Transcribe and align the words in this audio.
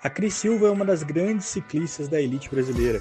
A 0.00 0.08
Cris 0.08 0.34
Silva 0.34 0.68
é 0.68 0.70
uma 0.70 0.84
das 0.84 1.02
grandes 1.02 1.46
ciclistas 1.46 2.06
da 2.06 2.22
elite 2.22 2.48
brasileira, 2.48 3.00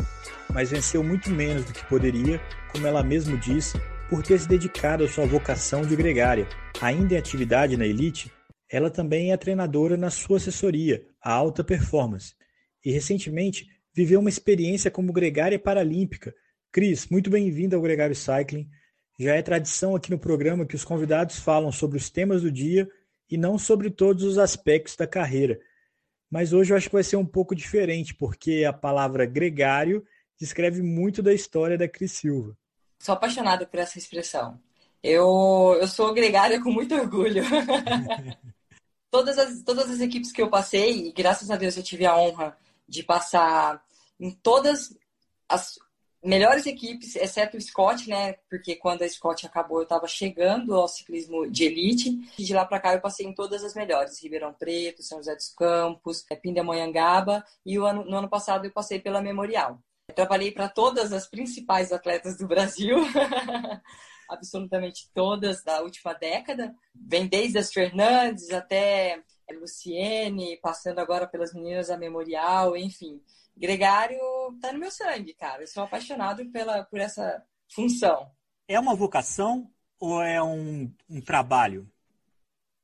mas 0.51 0.71
venceu 0.71 1.03
muito 1.03 1.29
menos 1.29 1.63
do 1.63 1.71
que 1.71 1.85
poderia, 1.85 2.41
como 2.71 2.87
ela 2.87 3.03
mesmo 3.03 3.37
diz, 3.37 3.73
por 4.09 4.23
ter 4.23 4.39
se 4.39 4.47
dedicado 4.47 5.03
à 5.03 5.07
sua 5.07 5.27
vocação 5.27 5.83
de 5.83 5.95
gregária. 5.95 6.47
Ainda 6.81 7.13
em 7.13 7.17
atividade 7.17 7.77
na 7.77 7.85
elite, 7.85 8.33
ela 8.67 8.89
também 8.89 9.31
é 9.31 9.37
treinadora 9.37 9.95
na 9.95 10.09
sua 10.09 10.37
assessoria, 10.37 11.05
a 11.21 11.31
Alta 11.31 11.63
Performance, 11.63 12.33
e 12.83 12.91
recentemente 12.91 13.67
viveu 13.93 14.19
uma 14.19 14.29
experiência 14.29 14.89
como 14.89 15.13
gregária 15.13 15.59
paralímpica. 15.59 16.33
Cris, 16.71 17.07
muito 17.09 17.29
bem-vinda 17.29 17.75
ao 17.75 17.81
Gregário 17.81 18.15
Cycling. 18.15 18.67
Já 19.19 19.35
é 19.35 19.43
tradição 19.43 19.95
aqui 19.95 20.09
no 20.09 20.17
programa 20.17 20.65
que 20.65 20.75
os 20.75 20.83
convidados 20.83 21.37
falam 21.37 21.71
sobre 21.71 21.97
os 21.97 22.09
temas 22.09 22.41
do 22.41 22.51
dia 22.51 22.89
e 23.29 23.37
não 23.37 23.59
sobre 23.59 23.91
todos 23.91 24.23
os 24.23 24.39
aspectos 24.39 24.95
da 24.95 25.05
carreira. 25.05 25.59
Mas 26.29 26.53
hoje 26.53 26.73
eu 26.73 26.77
acho 26.77 26.87
que 26.87 26.95
vai 26.95 27.03
ser 27.03 27.15
um 27.15 27.25
pouco 27.25 27.55
diferente, 27.55 28.13
porque 28.13 28.65
a 28.65 28.73
palavra 28.73 29.25
gregário 29.25 30.05
descreve 30.39 30.81
muito 30.81 31.21
da 31.21 31.33
história 31.33 31.77
da 31.77 31.87
Cris 31.87 32.11
Silva. 32.11 32.55
Sou 32.99 33.13
apaixonada 33.13 33.65
por 33.65 33.79
essa 33.79 33.97
expressão. 33.97 34.59
Eu, 35.01 35.77
eu 35.79 35.87
sou 35.87 36.13
gregária 36.13 36.61
com 36.61 36.71
muito 36.71 36.93
orgulho. 36.95 37.43
todas, 39.09 39.37
as, 39.37 39.63
todas 39.63 39.89
as 39.89 40.01
equipes 40.01 40.31
que 40.31 40.41
eu 40.41 40.49
passei, 40.49 41.07
e 41.07 41.11
graças 41.11 41.49
a 41.49 41.55
Deus 41.55 41.77
eu 41.77 41.83
tive 41.83 42.05
a 42.05 42.17
honra 42.17 42.57
de 42.87 43.03
passar 43.03 43.81
em 44.19 44.31
todas 44.31 44.97
as 45.47 45.79
melhores 46.23 46.65
equipes, 46.65 47.15
exceto 47.15 47.57
o 47.57 47.61
Scott, 47.61 48.09
né? 48.09 48.33
Porque 48.49 48.75
quando 48.75 49.03
a 49.03 49.09
Scott 49.09 49.45
acabou, 49.45 49.79
eu 49.79 49.83
estava 49.83 50.07
chegando 50.07 50.75
ao 50.75 50.87
ciclismo 50.87 51.49
de 51.49 51.65
elite. 51.65 52.09
E 52.37 52.43
de 52.43 52.53
lá 52.53 52.65
para 52.65 52.79
cá, 52.79 52.93
eu 52.93 53.01
passei 53.01 53.25
em 53.25 53.33
todas 53.33 53.63
as 53.63 53.73
melhores: 53.73 54.21
Ribeirão 54.21 54.53
Preto, 54.53 55.03
São 55.03 55.19
José 55.19 55.35
dos 55.35 55.49
Campos, 55.49 56.25
é, 56.29 56.35
Pindamonhangaba. 56.35 57.43
E 57.65 57.77
ano, 57.77 58.03
no 58.05 58.17
ano 58.17 58.29
passado, 58.29 58.65
eu 58.65 58.71
passei 58.71 58.99
pela 58.99 59.21
Memorial. 59.21 59.79
Eu 60.07 60.15
trabalhei 60.15 60.51
para 60.51 60.69
todas 60.69 61.11
as 61.11 61.27
principais 61.27 61.91
atletas 61.91 62.37
do 62.37 62.47
Brasil. 62.47 62.97
absolutamente 64.29 65.09
todas 65.13 65.63
da 65.63 65.81
última 65.81 66.13
década. 66.13 66.75
Vem 66.93 67.27
desde 67.27 67.57
as 67.57 67.71
Fernandes 67.71 68.51
até 68.51 69.23
Luciene, 69.53 70.59
passando 70.61 70.99
agora 70.99 71.25
pelas 71.25 71.53
meninas 71.53 71.87
da 71.87 71.97
Memorial, 71.97 72.75
enfim 72.75 73.21
gregário 73.57 74.19
tá 74.61 74.71
no 74.71 74.79
meu 74.79 74.91
sangue, 74.91 75.33
cara. 75.33 75.63
Eu 75.63 75.67
sou 75.67 75.83
apaixonado 75.83 76.45
pela, 76.51 76.83
por 76.83 76.99
essa 76.99 77.43
função. 77.67 78.31
É 78.67 78.79
uma 78.79 78.95
vocação 78.95 79.69
ou 79.99 80.21
é 80.21 80.41
um, 80.41 80.91
um 81.09 81.21
trabalho? 81.21 81.89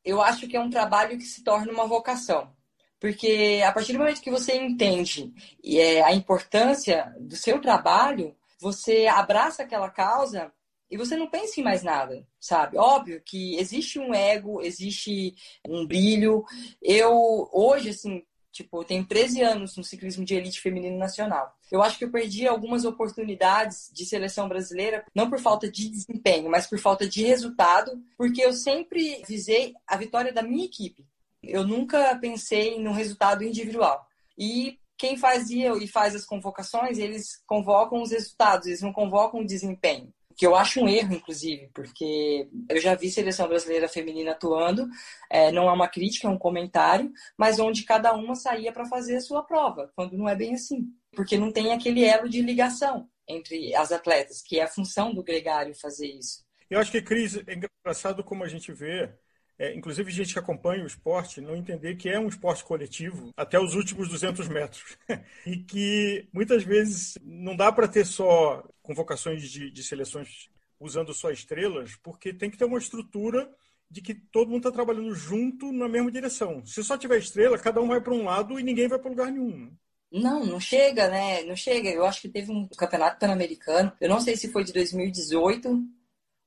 Eu 0.03 0.21
acho 0.21 0.47
que 0.47 0.57
é 0.57 0.59
um 0.59 0.69
trabalho 0.69 1.17
que 1.17 1.23
se 1.23 1.43
torna 1.43 1.71
uma 1.71 1.88
vocação. 1.88 2.53
Porque 2.99 3.61
a 3.65 3.71
partir 3.71 3.93
do 3.93 3.99
momento 3.99 4.21
que 4.21 4.31
você 4.31 4.55
entende 4.55 5.33
é, 5.63 6.02
a 6.02 6.13
importância 6.13 7.13
do 7.19 7.35
seu 7.35 7.59
trabalho, 7.59 8.35
você 8.59 9.08
abraça 9.08 9.63
aquela 9.63 9.89
causa 9.89 10.53
e 10.89 10.95
você 10.95 11.17
não 11.17 11.30
pensa 11.30 11.59
em 11.59 11.63
mais 11.63 11.83
nada, 11.83 12.25
sabe? 12.39 12.77
Óbvio 12.77 13.21
que 13.25 13.58
existe 13.58 13.99
um 13.99 14.13
ego, 14.13 14.61
existe 14.61 15.35
um 15.67 15.85
brilho. 15.85 16.45
Eu, 16.81 17.49
hoje, 17.52 17.89
assim, 17.89 18.23
Tipo, 18.53 18.81
eu 18.81 18.83
tenho 18.85 19.03
13 19.03 19.41
anos 19.41 19.75
no 19.75 19.83
ciclismo 19.83 20.23
de 20.23 20.35
elite 20.35 20.61
feminino 20.61 20.95
nacional. 20.95 21.57
Eu 21.71 21.81
acho 21.81 21.97
que 21.97 22.05
eu 22.05 22.11
perdi 22.11 22.47
algumas 22.47 22.85
oportunidades 22.85 23.89
de 23.91 24.05
seleção 24.05 24.47
brasileira, 24.47 25.03
não 25.13 25.27
por 25.27 25.39
falta 25.39 25.67
de 25.69 25.89
desempenho, 25.89 26.51
mas 26.51 26.67
por 26.67 26.77
falta 26.77 27.09
de 27.09 27.23
resultado, 27.25 27.99
porque 28.15 28.43
eu 28.43 28.53
sempre 28.53 29.23
visei 29.27 29.73
a 29.87 29.97
vitória 29.97 30.31
da 30.31 30.43
minha 30.43 30.65
equipe. 30.65 31.03
Eu 31.41 31.65
nunca 31.65 32.15
pensei 32.19 32.79
no 32.79 32.93
resultado 32.93 33.43
individual. 33.43 34.07
E 34.37 34.77
quem 34.95 35.17
fazia 35.17 35.73
e 35.75 35.87
faz 35.87 36.13
as 36.13 36.23
convocações, 36.23 36.99
eles 36.99 37.41
convocam 37.47 38.03
os 38.03 38.11
resultados, 38.11 38.67
eles 38.67 38.81
não 38.83 38.93
convocam 38.93 39.39
o 39.41 39.45
desempenho 39.45 40.13
que 40.36 40.45
eu 40.45 40.56
acho 40.56 40.81
um 40.81 40.88
erro, 40.88 41.14
inclusive, 41.14 41.70
porque 41.73 42.48
eu 42.70 42.80
já 42.80 42.95
vi 42.95 43.10
seleção 43.10 43.48
brasileira 43.48 43.88
feminina 43.88 44.32
atuando, 44.32 44.88
é, 45.30 45.52
não 45.52 45.70
é 45.70 45.71
uma 45.71 45.88
crítica, 45.88 46.27
é 46.27 46.32
um 46.32 46.38
comentário, 46.38 47.11
mas 47.38 47.60
onde 47.60 47.83
cada 47.83 48.14
uma 48.14 48.36
saía 48.36 48.72
para 48.72 48.86
fazer 48.86 49.17
a 49.17 49.22
sua 49.22 49.43
prova, 49.43 49.92
quando 49.95 50.17
não 50.17 50.27
é 50.27 50.36
bem 50.36 50.54
assim, 50.54 50.88
porque 51.16 51.38
não 51.38 51.52
tem 51.52 51.72
aquele 51.73 52.04
elo 52.04 52.30
de 52.30 52.42
ligação 52.42 53.08
entre 53.27 53.73
as 53.76 53.92
atletas, 53.92 54.42
que 54.42 54.60
é 54.60 54.64
a 54.64 54.67
função 54.67 55.14
do 55.14 55.23
gregário 55.23 55.73
fazer 55.76 56.08
isso. 56.08 56.43
Eu 56.70 56.80
acho 56.80 56.92
que, 56.92 57.02
Cris, 57.02 57.38
é 57.48 57.54
engraçado 57.54 58.23
como 58.23 58.43
a 58.43 58.48
gente 58.48 58.72
vê 58.72 59.14
é, 59.63 59.73
inclusive 59.73 60.11
gente 60.11 60.33
que 60.33 60.39
acompanha 60.39 60.83
o 60.83 60.87
esporte, 60.87 61.39
não 61.39 61.55
entender 61.55 61.95
que 61.95 62.09
é 62.09 62.19
um 62.19 62.27
esporte 62.27 62.65
coletivo 62.65 63.31
até 63.37 63.57
os 63.57 63.75
últimos 63.75 64.09
200 64.09 64.49
metros. 64.49 64.97
e 65.47 65.55
que 65.57 66.27
muitas 66.33 66.63
vezes 66.63 67.17
não 67.23 67.55
dá 67.55 67.71
para 67.71 67.87
ter 67.87 68.05
só 68.05 68.61
convocações 68.81 69.49
de, 69.49 69.71
de 69.71 69.83
seleções 69.83 70.49
usando 70.77 71.13
só 71.13 71.31
estrelas, 71.31 71.95
porque 72.03 72.33
tem 72.33 72.49
que 72.49 72.57
ter 72.57 72.65
uma 72.65 72.77
estrutura 72.77 73.49
de 73.89 74.01
que 74.01 74.13
todo 74.13 74.49
mundo 74.49 74.67
está 74.67 74.71
trabalhando 74.71 75.15
junto 75.15 75.71
na 75.71 75.87
mesma 75.87 76.11
direção. 76.11 76.65
Se 76.65 76.83
só 76.83 76.97
tiver 76.97 77.19
estrela, 77.19 77.57
cada 77.57 77.80
um 77.80 77.87
vai 77.87 78.01
para 78.01 78.13
um 78.13 78.25
lado 78.25 78.59
e 78.59 78.63
ninguém 78.63 78.89
vai 78.89 78.99
para 78.99 79.09
lugar 79.09 79.31
nenhum. 79.31 79.71
Não, 80.11 80.45
não 80.45 80.59
chega, 80.59 81.07
né? 81.07 81.43
Não 81.43 81.55
chega. 81.55 81.89
Eu 81.89 82.05
acho 82.05 82.21
que 82.21 82.30
teve 82.30 82.51
um 82.51 82.67
campeonato 82.67 83.17
pan-americano. 83.17 83.93
Eu 84.01 84.09
não 84.09 84.19
sei 84.19 84.35
se 84.35 84.51
foi 84.51 84.63
de 84.65 84.73
2018 84.73 85.87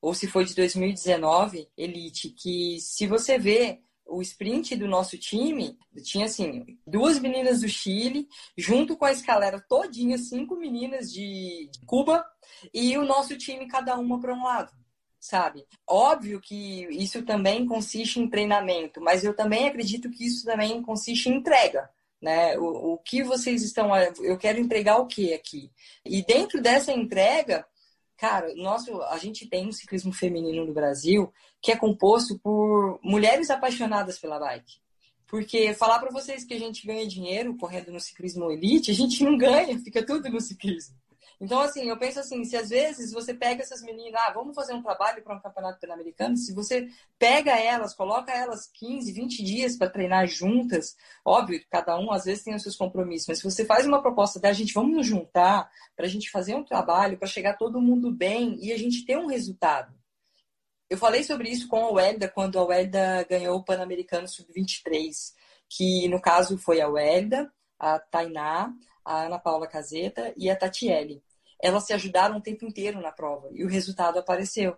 ou 0.01 0.13
se 0.13 0.27
foi 0.27 0.45
de 0.45 0.55
2019, 0.55 1.67
Elite, 1.77 2.29
que 2.29 2.79
se 2.79 3.07
você 3.07 3.37
vê 3.37 3.81
o 4.09 4.21
sprint 4.21 4.75
do 4.75 4.87
nosso 4.87 5.17
time, 5.17 5.77
tinha 6.03 6.25
assim, 6.25 6.77
duas 6.85 7.19
meninas 7.19 7.61
do 7.61 7.67
Chile, 7.67 8.27
junto 8.57 8.95
com 8.95 9.05
a 9.05 9.11
escalera 9.11 9.59
todinha, 9.59 10.17
cinco 10.17 10.55
meninas 10.55 11.11
de 11.11 11.69
Cuba, 11.85 12.25
e 12.73 12.97
o 12.97 13.05
nosso 13.05 13.37
time, 13.37 13.67
cada 13.67 13.97
uma 13.97 14.19
para 14.19 14.33
um 14.33 14.43
lado, 14.43 14.71
sabe? 15.19 15.65
Óbvio 15.85 16.39
que 16.39 16.87
isso 16.91 17.23
também 17.23 17.65
consiste 17.65 18.19
em 18.19 18.29
treinamento, 18.29 19.01
mas 19.01 19.23
eu 19.23 19.35
também 19.35 19.67
acredito 19.67 20.09
que 20.09 20.25
isso 20.25 20.45
também 20.45 20.81
consiste 20.81 21.29
em 21.29 21.35
entrega. 21.35 21.89
Né? 22.19 22.57
O, 22.57 22.93
o 22.93 22.97
que 22.97 23.21
vocês 23.21 23.61
estão. 23.61 23.95
Eu 23.95 24.39
quero 24.39 24.59
entregar 24.59 24.97
o 24.97 25.05
que 25.05 25.35
aqui? 25.35 25.71
E 26.03 26.23
dentro 26.23 26.59
dessa 26.59 26.91
entrega, 26.91 27.63
Cara, 28.17 28.53
nosso, 28.55 29.01
a 29.03 29.17
gente 29.17 29.47
tem 29.47 29.67
um 29.67 29.71
ciclismo 29.71 30.11
feminino 30.11 30.65
no 30.65 30.73
Brasil 30.73 31.31
que 31.61 31.71
é 31.71 31.77
composto 31.77 32.37
por 32.39 32.99
mulheres 33.03 33.49
apaixonadas 33.49 34.17
pela 34.17 34.39
bike. 34.39 34.77
Porque 35.27 35.73
falar 35.73 35.99
para 35.99 36.09
vocês 36.09 36.43
que 36.43 36.53
a 36.53 36.59
gente 36.59 36.87
ganha 36.87 37.05
dinheiro 37.05 37.55
correndo 37.57 37.91
no 37.91 37.99
ciclismo 37.99 38.49
elite, 38.49 38.89
a 38.89 38.93
gente 38.93 39.23
não 39.23 39.37
ganha, 39.37 39.77
fica 39.79 40.03
tudo 40.03 40.29
no 40.29 40.41
ciclismo. 40.41 40.95
Então, 41.39 41.59
assim, 41.59 41.87
eu 41.87 41.97
penso 41.97 42.19
assim, 42.19 42.43
se 42.43 42.57
às 42.57 42.69
vezes 42.69 43.11
você 43.11 43.31
pega 43.31 43.61
essas 43.61 43.83
meninas, 43.83 44.19
ah, 44.25 44.31
vamos 44.33 44.55
fazer 44.55 44.73
um 44.73 44.81
trabalho 44.81 45.21
para 45.23 45.35
um 45.35 45.39
campeonato 45.39 45.79
pan-americano, 45.79 46.35
se 46.35 46.51
você 46.51 46.87
pega 47.19 47.51
elas, 47.51 47.93
coloca 47.93 48.31
elas 48.31 48.67
15, 48.73 49.11
20 49.11 49.43
dias 49.43 49.75
para 49.77 49.89
treinar 49.89 50.25
juntas, 50.27 50.95
óbvio, 51.23 51.63
cada 51.69 51.97
um 51.99 52.11
às 52.11 52.25
vezes 52.25 52.43
tem 52.43 52.55
os 52.55 52.63
seus 52.63 52.75
compromissos, 52.75 53.27
mas 53.27 53.37
se 53.37 53.43
você 53.43 53.65
faz 53.65 53.85
uma 53.85 54.01
proposta 54.01 54.39
da 54.39 54.51
gente, 54.51 54.73
vamos 54.73 54.95
nos 54.95 55.05
juntar 55.05 55.69
para 55.95 56.07
a 56.07 56.09
gente 56.09 56.31
fazer 56.31 56.55
um 56.55 56.63
trabalho, 56.63 57.19
para 57.19 57.27
chegar 57.27 57.55
todo 57.55 57.79
mundo 57.79 58.11
bem 58.11 58.57
e 58.59 58.71
a 58.73 58.77
gente 58.77 59.05
ter 59.05 59.17
um 59.17 59.27
resultado. 59.27 59.93
Eu 60.89 60.97
falei 60.97 61.23
sobre 61.23 61.49
isso 61.49 61.67
com 61.67 61.85
a 61.85 61.91
Welda 61.91 62.27
quando 62.29 62.57
a 62.57 62.63
Welda 62.63 63.23
ganhou 63.29 63.57
o 63.57 63.63
Pan-Americano 63.63 64.27
Sub-23, 64.27 65.33
que 65.69 66.07
no 66.07 66.19
caso 66.19 66.57
foi 66.57 66.81
a 66.81 66.87
Welda, 66.87 67.51
a 67.77 67.99
Tainá, 67.99 68.73
a 69.05 69.25
Ana 69.25 69.37
Paula 69.37 69.67
Caseta 69.67 70.33
e 70.35 70.49
a 70.49 70.55
Tatiele 70.55 71.21
elas 71.61 71.85
se 71.85 71.93
ajudaram 71.93 72.37
o 72.37 72.41
tempo 72.41 72.65
inteiro 72.65 73.01
na 73.01 73.11
prova 73.11 73.49
e 73.51 73.63
o 73.63 73.69
resultado 73.69 74.19
apareceu. 74.19 74.77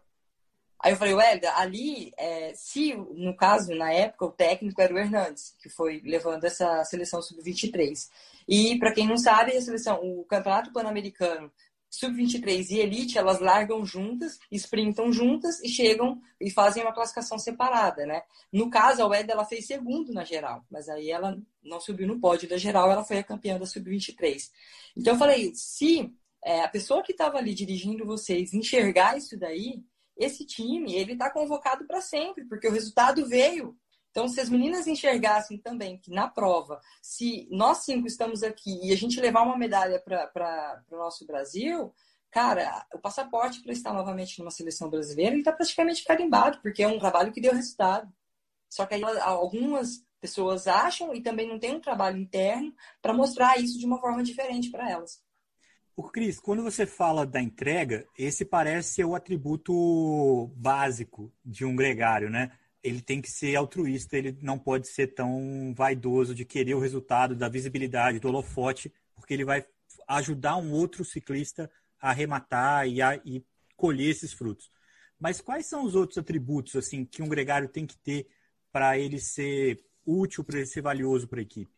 Aí 0.82 0.94
eu 0.94 0.98
falei, 0.98 1.14
Hélida, 1.14 1.54
ali, 1.56 2.14
é, 2.18 2.54
se 2.56 2.96
no 2.96 3.36
caso, 3.36 3.76
na 3.76 3.92
época, 3.92 4.26
o 4.26 4.32
técnico 4.32 4.82
era 4.82 4.94
o 4.94 4.98
Hernandes, 4.98 5.54
que 5.62 5.68
foi 5.68 6.02
levando 6.06 6.46
essa 6.46 6.86
seleção 6.86 7.22
sub-23. 7.22 8.08
E, 8.48 8.80
para 8.80 8.94
quem 8.94 9.06
não 9.06 9.18
sabe, 9.18 9.52
a 9.52 9.62
seleção, 9.62 10.00
o 10.02 10.24
Campeonato 10.24 10.72
Pan-Americano 10.72 11.52
sub-23 11.90 12.70
e 12.70 12.80
elite, 12.80 13.18
elas 13.18 13.40
largam 13.40 13.86
juntas, 13.86 14.40
sprintam 14.52 15.12
juntas 15.12 15.60
e 15.62 15.68
chegam 15.68 16.22
e 16.40 16.50
fazem 16.50 16.84
uma 16.84 16.94
classificação 16.94 17.38
separada, 17.38 18.06
né? 18.06 18.22
No 18.54 18.70
caso, 18.70 19.02
a 19.02 19.08
Wed, 19.08 19.30
ela 19.30 19.44
fez 19.44 19.66
segundo 19.66 20.14
na 20.14 20.24
geral, 20.24 20.64
mas 20.70 20.88
aí 20.88 21.10
ela 21.10 21.38
não 21.64 21.80
subiu 21.82 22.08
no 22.08 22.20
pódio 22.20 22.48
da 22.48 22.58
geral, 22.58 22.92
ela 22.92 23.04
foi 23.04 23.18
a 23.18 23.24
campeã 23.24 23.58
da 23.58 23.66
sub-23. 23.66 24.50
Então 24.96 25.14
eu 25.14 25.20
falei, 25.20 25.52
se 25.56 26.14
é, 26.44 26.62
a 26.62 26.68
pessoa 26.68 27.04
que 27.04 27.12
estava 27.12 27.38
ali 27.38 27.54
dirigindo 27.54 28.06
vocês 28.06 28.54
enxergar 28.54 29.18
isso 29.18 29.38
daí, 29.38 29.84
esse 30.18 30.46
time, 30.46 30.94
ele 30.94 31.14
está 31.14 31.30
convocado 31.30 31.86
para 31.86 32.02
sempre, 32.02 32.46
porque 32.46 32.68
o 32.68 32.72
resultado 32.72 33.26
veio. 33.26 33.78
Então, 34.12 34.28
se 34.28 34.42
as 34.42 34.50
meninas 34.50 34.88
enxergassem 34.88 35.58
também 35.58 35.98
que 35.98 36.12
na 36.12 36.28
prova, 36.28 36.82
se 37.02 37.48
nós 37.52 37.80
cinco 37.80 38.08
estamos 38.08 38.44
aqui 38.44 38.80
e 38.84 38.92
a 38.92 38.98
gente 38.98 39.20
levar 39.22 39.44
uma 39.44 39.58
medalha 39.58 40.00
para 40.00 40.84
o 40.92 40.98
nosso 40.98 41.26
Brasil, 41.26 41.94
cara, 42.32 42.86
o 42.94 43.00
passaporte 43.00 43.62
para 43.62 43.72
estar 43.72 43.94
novamente 43.94 44.40
numa 44.40 44.52
seleção 44.52 44.90
brasileira 44.90 45.38
está 45.38 45.54
praticamente 45.54 46.04
carimbado, 46.04 46.60
porque 46.62 46.84
é 46.84 46.88
um 46.88 47.00
trabalho 47.00 47.32
que 47.32 47.42
deu 47.42 47.54
resultado. 47.54 48.12
Só 48.68 48.86
que 48.86 48.96
aí 48.96 49.04
algumas 49.04 50.04
pessoas 50.20 50.68
acham 50.68 51.14
e 51.14 51.22
também 51.22 51.48
não 51.48 51.60
tem 51.60 51.76
um 51.76 51.80
trabalho 51.80 52.18
interno 52.18 52.74
para 53.02 53.14
mostrar 53.14 53.58
isso 53.58 53.80
de 53.80 53.86
uma 53.86 54.00
forma 54.00 54.24
diferente 54.24 54.70
para 54.70 54.90
elas. 54.90 55.22
O 56.00 56.04
Cris, 56.04 56.40
quando 56.40 56.64
você 56.64 56.86
fala 56.86 57.26
da 57.26 57.42
entrega, 57.42 58.08
esse 58.18 58.46
parece 58.46 58.94
ser 58.94 59.04
o 59.04 59.16
atributo 59.16 60.48
básico 60.56 61.30
de 61.44 61.66
um 61.66 61.76
gregário, 61.76 62.30
né? 62.30 62.58
Ele 62.82 63.02
tem 63.02 63.22
que 63.22 63.30
ser 63.30 63.54
altruísta, 63.58 64.16
ele 64.18 64.40
não 64.42 64.58
pode 64.58 64.88
ser 64.88 65.08
tão 65.08 65.74
vaidoso 65.76 66.34
de 66.34 66.46
querer 66.46 66.74
o 66.74 66.80
resultado 66.80 67.36
da 67.36 67.50
visibilidade, 67.50 68.18
do 68.18 68.30
holofote, 68.30 68.94
porque 69.14 69.34
ele 69.34 69.44
vai 69.44 69.66
ajudar 70.08 70.56
um 70.56 70.72
outro 70.72 71.04
ciclista 71.04 71.70
a 72.00 72.12
arrematar 72.12 72.88
e, 72.88 73.02
a, 73.02 73.18
e 73.26 73.46
colher 73.76 74.10
esses 74.10 74.32
frutos. 74.32 74.72
Mas 75.20 75.42
quais 75.42 75.66
são 75.66 75.84
os 75.84 75.96
outros 75.96 76.18
atributos 76.18 76.78
assim 76.78 77.04
que 77.04 77.22
um 77.22 77.28
gregário 77.28 77.68
tem 77.68 77.86
que 77.86 77.98
ter 77.98 78.26
para 78.72 78.98
ele 78.98 79.20
ser 79.20 79.84
útil, 80.06 80.46
para 80.46 80.60
ele 80.60 80.66
ser 80.66 80.80
valioso 80.80 81.28
para 81.28 81.40
a 81.40 81.44
equipe? 81.44 81.74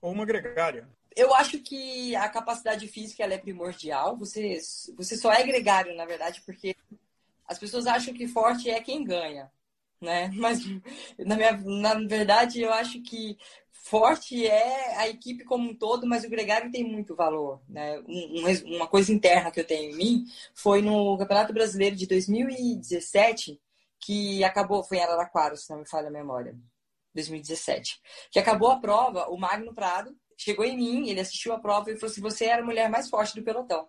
Ou 0.00 0.12
uma 0.12 0.24
gregária. 0.24 0.88
Eu 1.16 1.34
acho 1.34 1.58
que 1.58 2.14
a 2.16 2.28
capacidade 2.28 2.86
física 2.88 3.24
é 3.24 3.38
primordial. 3.38 4.16
Você, 4.16 4.58
você 4.96 5.16
só 5.16 5.32
é 5.32 5.42
gregário, 5.42 5.94
na 5.96 6.04
verdade, 6.04 6.42
porque 6.44 6.76
as 7.46 7.58
pessoas 7.58 7.86
acham 7.86 8.12
que 8.12 8.28
forte 8.28 8.70
é 8.70 8.80
quem 8.80 9.02
ganha, 9.02 9.50
né? 10.00 10.30
Mas 10.36 10.60
na, 11.18 11.36
minha, 11.36 11.52
na 11.52 11.94
verdade 11.94 12.60
eu 12.60 12.72
acho 12.72 13.00
que 13.02 13.38
forte 13.88 14.46
é 14.46 14.96
a 14.98 15.08
equipe 15.08 15.44
como 15.44 15.70
um 15.70 15.74
todo, 15.74 16.06
mas 16.06 16.22
o 16.22 16.28
gregário 16.28 16.70
tem 16.70 16.84
muito 16.84 17.14
valor. 17.14 17.62
Né? 17.66 17.98
Um, 18.06 18.76
uma 18.76 18.86
coisa 18.86 19.10
interna 19.12 19.50
que 19.50 19.60
eu 19.60 19.66
tenho 19.66 19.92
em 19.92 19.96
mim 19.96 20.24
foi 20.54 20.82
no 20.82 21.16
Campeonato 21.16 21.54
Brasileiro 21.54 21.96
de 21.96 22.06
2017, 22.06 23.58
que 23.98 24.44
acabou, 24.44 24.84
foi 24.84 24.98
em 24.98 25.02
Araraquara, 25.02 25.56
se 25.56 25.70
não 25.70 25.78
me 25.78 25.88
falha 25.88 26.08
a 26.08 26.10
memória, 26.10 26.54
2017, 27.14 28.00
que 28.30 28.38
acabou 28.38 28.70
a 28.70 28.78
prova, 28.78 29.26
o 29.28 29.38
Magno 29.38 29.72
Prado 29.72 30.14
chegou 30.38 30.64
em 30.64 30.76
mim, 30.76 31.10
ele 31.10 31.20
assistiu 31.20 31.52
a 31.52 31.58
prova 31.58 31.90
e 31.90 31.96
falou 31.96 32.10
assim, 32.10 32.22
você 32.22 32.46
era 32.46 32.62
a 32.62 32.64
mulher 32.64 32.88
mais 32.88 33.10
forte 33.10 33.34
do 33.34 33.42
pelotão 33.42 33.88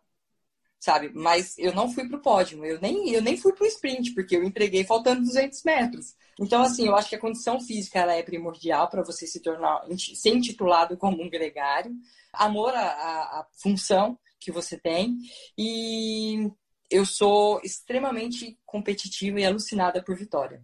sabe? 0.79 1.11
Mas 1.13 1.57
eu 1.57 1.73
não 1.73 1.91
fui 1.91 2.07
pro 2.07 2.21
pódio, 2.21 2.63
eu 2.65 2.79
nem, 2.79 3.11
eu 3.11 3.21
nem 3.21 3.35
fui 3.35 3.53
pro 3.53 3.65
sprint, 3.67 4.13
porque 4.13 4.35
eu 4.35 4.43
entreguei 4.43 4.83
faltando 4.85 5.21
200 5.21 5.61
metros. 5.63 6.15
Então, 6.39 6.61
assim, 6.61 6.87
eu 6.87 6.95
acho 6.95 7.09
que 7.09 7.15
a 7.15 7.19
condição 7.19 7.59
física 7.59 7.99
ela 7.99 8.15
é 8.15 8.23
primordial 8.23 8.89
para 8.89 9.03
você 9.03 9.27
se 9.27 9.41
tornar, 9.41 9.83
ser 10.15 10.29
intitulado 10.29 10.97
como 10.97 11.21
um 11.21 11.29
gregário, 11.29 11.91
amor 12.31 12.73
à, 12.73 12.81
à, 12.81 13.39
à 13.41 13.47
função 13.61 14.17
que 14.39 14.51
você 14.51 14.77
tem, 14.77 15.17
e 15.57 16.49
eu 16.89 17.05
sou 17.05 17.59
extremamente 17.61 18.57
competitiva 18.65 19.41
e 19.41 19.45
alucinada 19.45 20.01
por 20.01 20.15
vitória. 20.15 20.63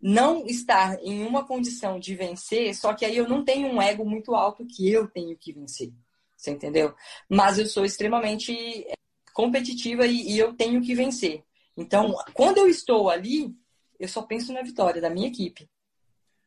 Não 0.00 0.46
estar 0.46 0.98
em 1.02 1.24
uma 1.24 1.46
condição 1.46 1.98
de 1.98 2.14
vencer, 2.14 2.74
só 2.74 2.94
que 2.94 3.04
aí 3.04 3.16
eu 3.16 3.28
não 3.28 3.44
tenho 3.44 3.68
um 3.68 3.80
ego 3.80 4.04
muito 4.04 4.34
alto 4.34 4.66
que 4.66 4.90
eu 4.90 5.08
tenho 5.08 5.36
que 5.36 5.52
vencer. 5.52 5.92
Você 6.36 6.50
entendeu? 6.50 6.94
Mas 7.28 7.58
eu 7.58 7.66
sou 7.66 7.84
extremamente 7.84 8.86
competitiva 9.32 10.06
e, 10.06 10.32
e 10.32 10.38
eu 10.38 10.54
tenho 10.54 10.82
que 10.82 10.94
vencer. 10.94 11.42
Então, 11.76 12.14
quando 12.32 12.58
eu 12.58 12.68
estou 12.68 13.10
ali, 13.10 13.54
eu 13.98 14.08
só 14.08 14.22
penso 14.22 14.52
na 14.52 14.62
vitória 14.62 15.00
da 15.00 15.10
minha 15.10 15.28
equipe. 15.28 15.68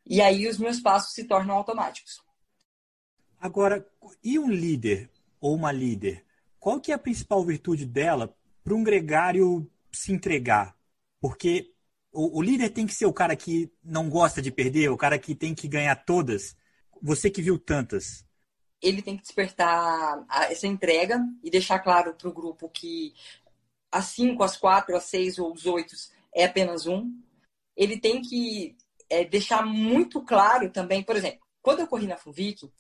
E 0.05 0.21
aí 0.21 0.47
os 0.47 0.57
meus 0.57 0.79
passos 0.79 1.13
se 1.13 1.25
tornam 1.25 1.55
automáticos. 1.55 2.21
Agora, 3.39 3.87
e 4.23 4.39
um 4.39 4.49
líder 4.49 5.09
ou 5.39 5.55
uma 5.55 5.71
líder? 5.71 6.25
Qual 6.59 6.79
que 6.79 6.91
é 6.91 6.95
a 6.95 6.99
principal 6.99 7.43
virtude 7.45 7.85
dela 7.85 8.35
para 8.63 8.73
um 8.73 8.83
gregário 8.83 9.69
se 9.91 10.11
entregar? 10.11 10.75
Porque 11.21 11.73
o, 12.11 12.39
o, 12.39 12.41
líder 12.41 12.69
tem 12.69 12.85
que 12.85 12.93
ser 12.93 13.05
o 13.05 13.13
cara 13.13 13.35
que 13.35 13.71
não 13.83 14.09
gosta 14.09 14.41
de 14.41 14.51
perder, 14.51 14.89
o 14.89 14.97
cara 14.97 15.19
que 15.19 15.35
tem 15.35 15.53
que 15.53 15.67
ganhar 15.67 15.95
todas. 15.95 16.55
Você 17.01 17.29
que 17.29 17.41
viu 17.41 17.57
tantas, 17.57 18.25
ele 18.81 19.01
tem 19.01 19.17
que 19.17 19.23
despertar 19.23 20.25
essa 20.49 20.67
entrega 20.67 21.21
e 21.43 21.49
deixar 21.49 21.79
claro 21.79 22.13
para 22.13 22.29
o 22.29 22.33
grupo 22.33 22.69
que 22.69 23.13
as 23.91 24.05
cinco, 24.05 24.43
as 24.43 24.55
quatro, 24.55 24.95
as 24.95 25.03
seis 25.03 25.37
ou 25.37 25.53
os 25.53 25.65
oito 25.65 25.95
é 26.33 26.45
apenas 26.45 26.85
um. 26.85 27.11
Ele 27.75 27.99
tem 27.99 28.21
que 28.21 28.77
é, 29.09 29.25
deixar 29.25 29.65
muito 29.65 30.21
claro 30.21 30.69
também, 30.71 31.03
por 31.03 31.15
exemplo, 31.15 31.39
quando 31.61 31.81
eu 31.81 31.87
corri 31.87 32.07
na 32.07 32.17
Funvic, 32.17 32.71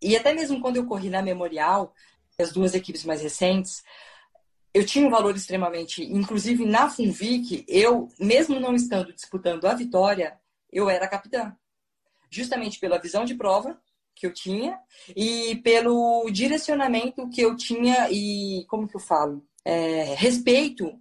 e 0.00 0.16
até 0.16 0.32
mesmo 0.32 0.60
quando 0.60 0.76
eu 0.76 0.86
corri 0.86 1.10
na 1.10 1.22
Memorial, 1.22 1.94
as 2.38 2.52
duas 2.52 2.74
equipes 2.74 3.04
mais 3.04 3.20
recentes, 3.20 3.82
eu 4.74 4.86
tinha 4.86 5.06
um 5.06 5.10
valor 5.10 5.34
extremamente. 5.36 6.02
Inclusive 6.02 6.64
na 6.64 6.88
Funvic, 6.88 7.64
eu, 7.68 8.08
mesmo 8.18 8.58
não 8.58 8.74
estando 8.74 9.12
disputando 9.12 9.66
a 9.66 9.74
vitória, 9.74 10.38
eu 10.70 10.88
era 10.88 11.08
capitã. 11.08 11.54
Justamente 12.30 12.78
pela 12.78 12.98
visão 12.98 13.24
de 13.24 13.34
prova 13.34 13.78
que 14.14 14.26
eu 14.26 14.32
tinha 14.32 14.78
e 15.16 15.56
pelo 15.56 16.28
direcionamento 16.30 17.28
que 17.28 17.40
eu 17.40 17.56
tinha 17.56 18.08
e 18.10 18.64
como 18.68 18.86
que 18.86 18.96
eu 18.96 19.00
falo 19.00 19.46
é, 19.64 20.14
respeito 20.14 20.98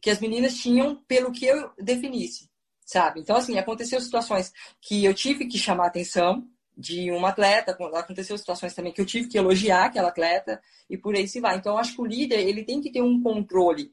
que 0.00 0.10
as 0.10 0.18
meninas 0.18 0.56
tinham 0.56 0.96
pelo 1.06 1.30
que 1.30 1.44
eu 1.44 1.70
definisse 1.78 2.50
sabe 2.84 3.20
então 3.20 3.36
assim 3.36 3.58
aconteceu 3.58 4.00
situações 4.00 4.52
que 4.80 5.04
eu 5.04 5.12
tive 5.12 5.46
que 5.46 5.58
chamar 5.58 5.86
atenção 5.86 6.48
de 6.76 7.10
uma 7.10 7.28
atleta 7.28 7.76
aconteceu 7.94 8.36
situações 8.38 8.74
também 8.74 8.92
que 8.92 9.00
eu 9.00 9.06
tive 9.06 9.28
que 9.28 9.36
elogiar 9.36 9.86
aquela 9.86 10.08
atleta 10.08 10.60
e 10.88 10.96
por 10.96 11.14
aí 11.14 11.28
se 11.28 11.40
vai 11.40 11.56
então 11.56 11.72
eu 11.72 11.78
acho 11.78 11.94
que 11.94 12.00
o 12.00 12.06
líder 12.06 12.40
ele 12.40 12.64
tem 12.64 12.80
que 12.80 12.90
ter 12.90 13.02
um 13.02 13.22
controle 13.22 13.92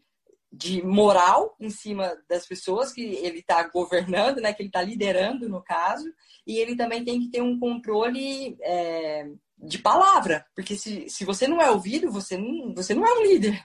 de 0.52 0.82
moral 0.84 1.56
em 1.60 1.70
cima 1.70 2.18
das 2.28 2.46
pessoas 2.48 2.92
que 2.92 3.02
ele 3.02 3.40
está 3.40 3.68
governando, 3.70 4.42
né, 4.42 4.52
que 4.52 4.64
ele 4.64 4.70
está 4.70 4.82
liderando 4.82 5.48
no 5.48 5.62
caso, 5.62 6.12
e 6.46 6.58
ele 6.58 6.76
também 6.76 7.06
tem 7.06 7.20
que 7.20 7.30
ter 7.30 7.42
um 7.42 7.60
controle 7.60 8.58
é, 8.62 9.30
de 9.58 9.78
palavra, 9.78 10.46
porque 10.56 10.76
se, 10.76 11.08
se 11.08 11.24
você 11.24 11.48
não 11.48 11.62
é 11.62 11.70
ouvido, 11.70 12.12
você 12.12 12.36
não, 12.36 12.74
você 12.74 12.96
não 12.96 13.06
é 13.06 13.14
um 13.14 13.24
líder. 13.24 13.64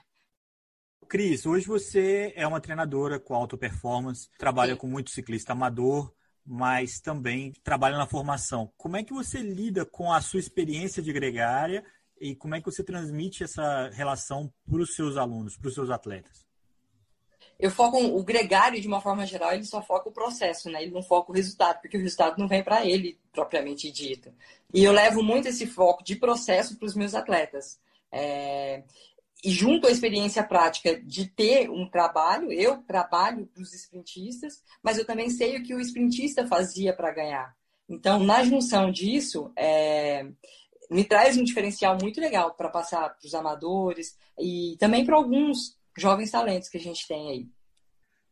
Cris, 1.07 1.45
hoje 1.45 1.67
você 1.67 2.33
é 2.35 2.45
uma 2.47 2.61
treinadora 2.61 3.19
com 3.19 3.33
alta 3.33 3.57
performance, 3.57 4.29
trabalha 4.37 4.73
Sim. 4.73 4.79
com 4.79 4.87
muito 4.87 5.11
ciclista 5.11 5.53
amador, 5.53 6.13
mas 6.45 6.99
também 6.99 7.53
trabalha 7.63 7.97
na 7.97 8.05
formação. 8.05 8.71
Como 8.77 8.97
é 8.97 9.03
que 9.03 9.13
você 9.13 9.39
lida 9.39 9.85
com 9.85 10.11
a 10.11 10.21
sua 10.21 10.39
experiência 10.39 11.01
de 11.01 11.11
gregária 11.11 11.83
e 12.19 12.35
como 12.35 12.55
é 12.55 12.59
que 12.59 12.65
você 12.65 12.83
transmite 12.83 13.43
essa 13.43 13.89
relação 13.89 14.51
para 14.69 14.81
os 14.81 14.95
seus 14.95 15.17
alunos, 15.17 15.57
para 15.57 15.67
os 15.67 15.73
seus 15.73 15.89
atletas? 15.89 16.45
eu 17.57 17.71
foco 17.71 17.97
o 17.97 18.23
gregário 18.23 18.81
de 18.81 18.87
uma 18.87 18.99
forma 18.99 19.25
geral, 19.25 19.53
ele 19.53 19.63
só 19.63 19.81
foca 19.81 20.09
o 20.09 20.11
processo, 20.11 20.69
né? 20.69 20.83
Ele 20.83 20.91
não 20.91 21.01
foca 21.01 21.31
o 21.31 21.35
resultado, 21.35 21.79
porque 21.81 21.97
o 21.97 22.01
resultado 22.01 22.37
não 22.37 22.47
vem 22.47 22.63
para 22.63 22.85
ele 22.85 23.17
propriamente 23.31 23.89
dito. 23.91 24.33
E 24.73 24.83
eu 24.83 24.91
levo 24.91 25.23
muito 25.23 25.47
esse 25.47 25.65
foco 25.65 26.03
de 26.03 26.15
processo 26.15 26.77
para 26.77 26.85
os 26.85 26.95
meus 26.95 27.15
atletas. 27.15 27.79
É... 28.11 28.83
E 29.43 29.51
junto 29.51 29.87
à 29.87 29.91
experiência 29.91 30.43
prática 30.43 30.99
de 31.01 31.27
ter 31.27 31.69
um 31.69 31.87
trabalho, 31.89 32.51
eu 32.51 32.81
trabalho 32.83 33.45
para 33.47 33.61
os 33.61 33.73
sprintistas, 33.73 34.63
mas 34.81 34.97
eu 34.97 35.05
também 35.05 35.29
sei 35.29 35.57
o 35.57 35.63
que 35.63 35.75
o 35.75 35.79
sprintista 35.79 36.47
fazia 36.47 36.95
para 36.95 37.11
ganhar. 37.11 37.55
Então, 37.87 38.19
na 38.19 38.43
junção 38.43 38.91
disso, 38.91 39.51
é... 39.55 40.25
me 40.89 41.03
traz 41.03 41.37
um 41.37 41.43
diferencial 41.43 41.97
muito 42.01 42.19
legal 42.19 42.55
para 42.55 42.69
passar 42.69 43.09
para 43.09 43.25
os 43.25 43.35
amadores 43.35 44.17
e 44.39 44.75
também 44.79 45.05
para 45.05 45.15
alguns 45.15 45.77
jovens 45.97 46.31
talentos 46.31 46.69
que 46.69 46.77
a 46.77 46.81
gente 46.81 47.07
tem 47.07 47.29
aí. 47.29 47.49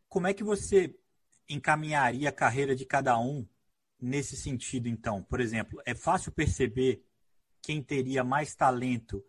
Como 0.10 0.28
é 0.28 0.34
que 0.34 0.44
você 0.44 0.96
encaminharia 1.50 2.30
a 2.30 2.34
carreira 2.34 2.76
de 2.76 2.86
cada 2.86 3.20
um 3.20 3.48
nesse 4.02 4.36
sentido, 4.36 4.88
então? 4.88 5.24
Por 5.24 5.40
exemplo, 5.40 5.82
é 5.86 5.94
fácil 5.94 6.32
perceber 6.32 7.06
quem 7.62 7.82
teria 7.82 8.24
mais 8.24 8.56
talento 8.56 9.24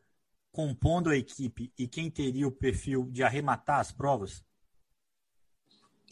compondo 0.55 1.11
a 1.11 1.17
equipe 1.17 1.73
e 1.77 1.89
quem 1.89 2.09
teria 2.09 2.47
o 2.47 2.53
perfil 2.53 3.11
de 3.11 3.25
arrematar 3.25 3.81
as 3.81 3.91
provas? 3.91 4.45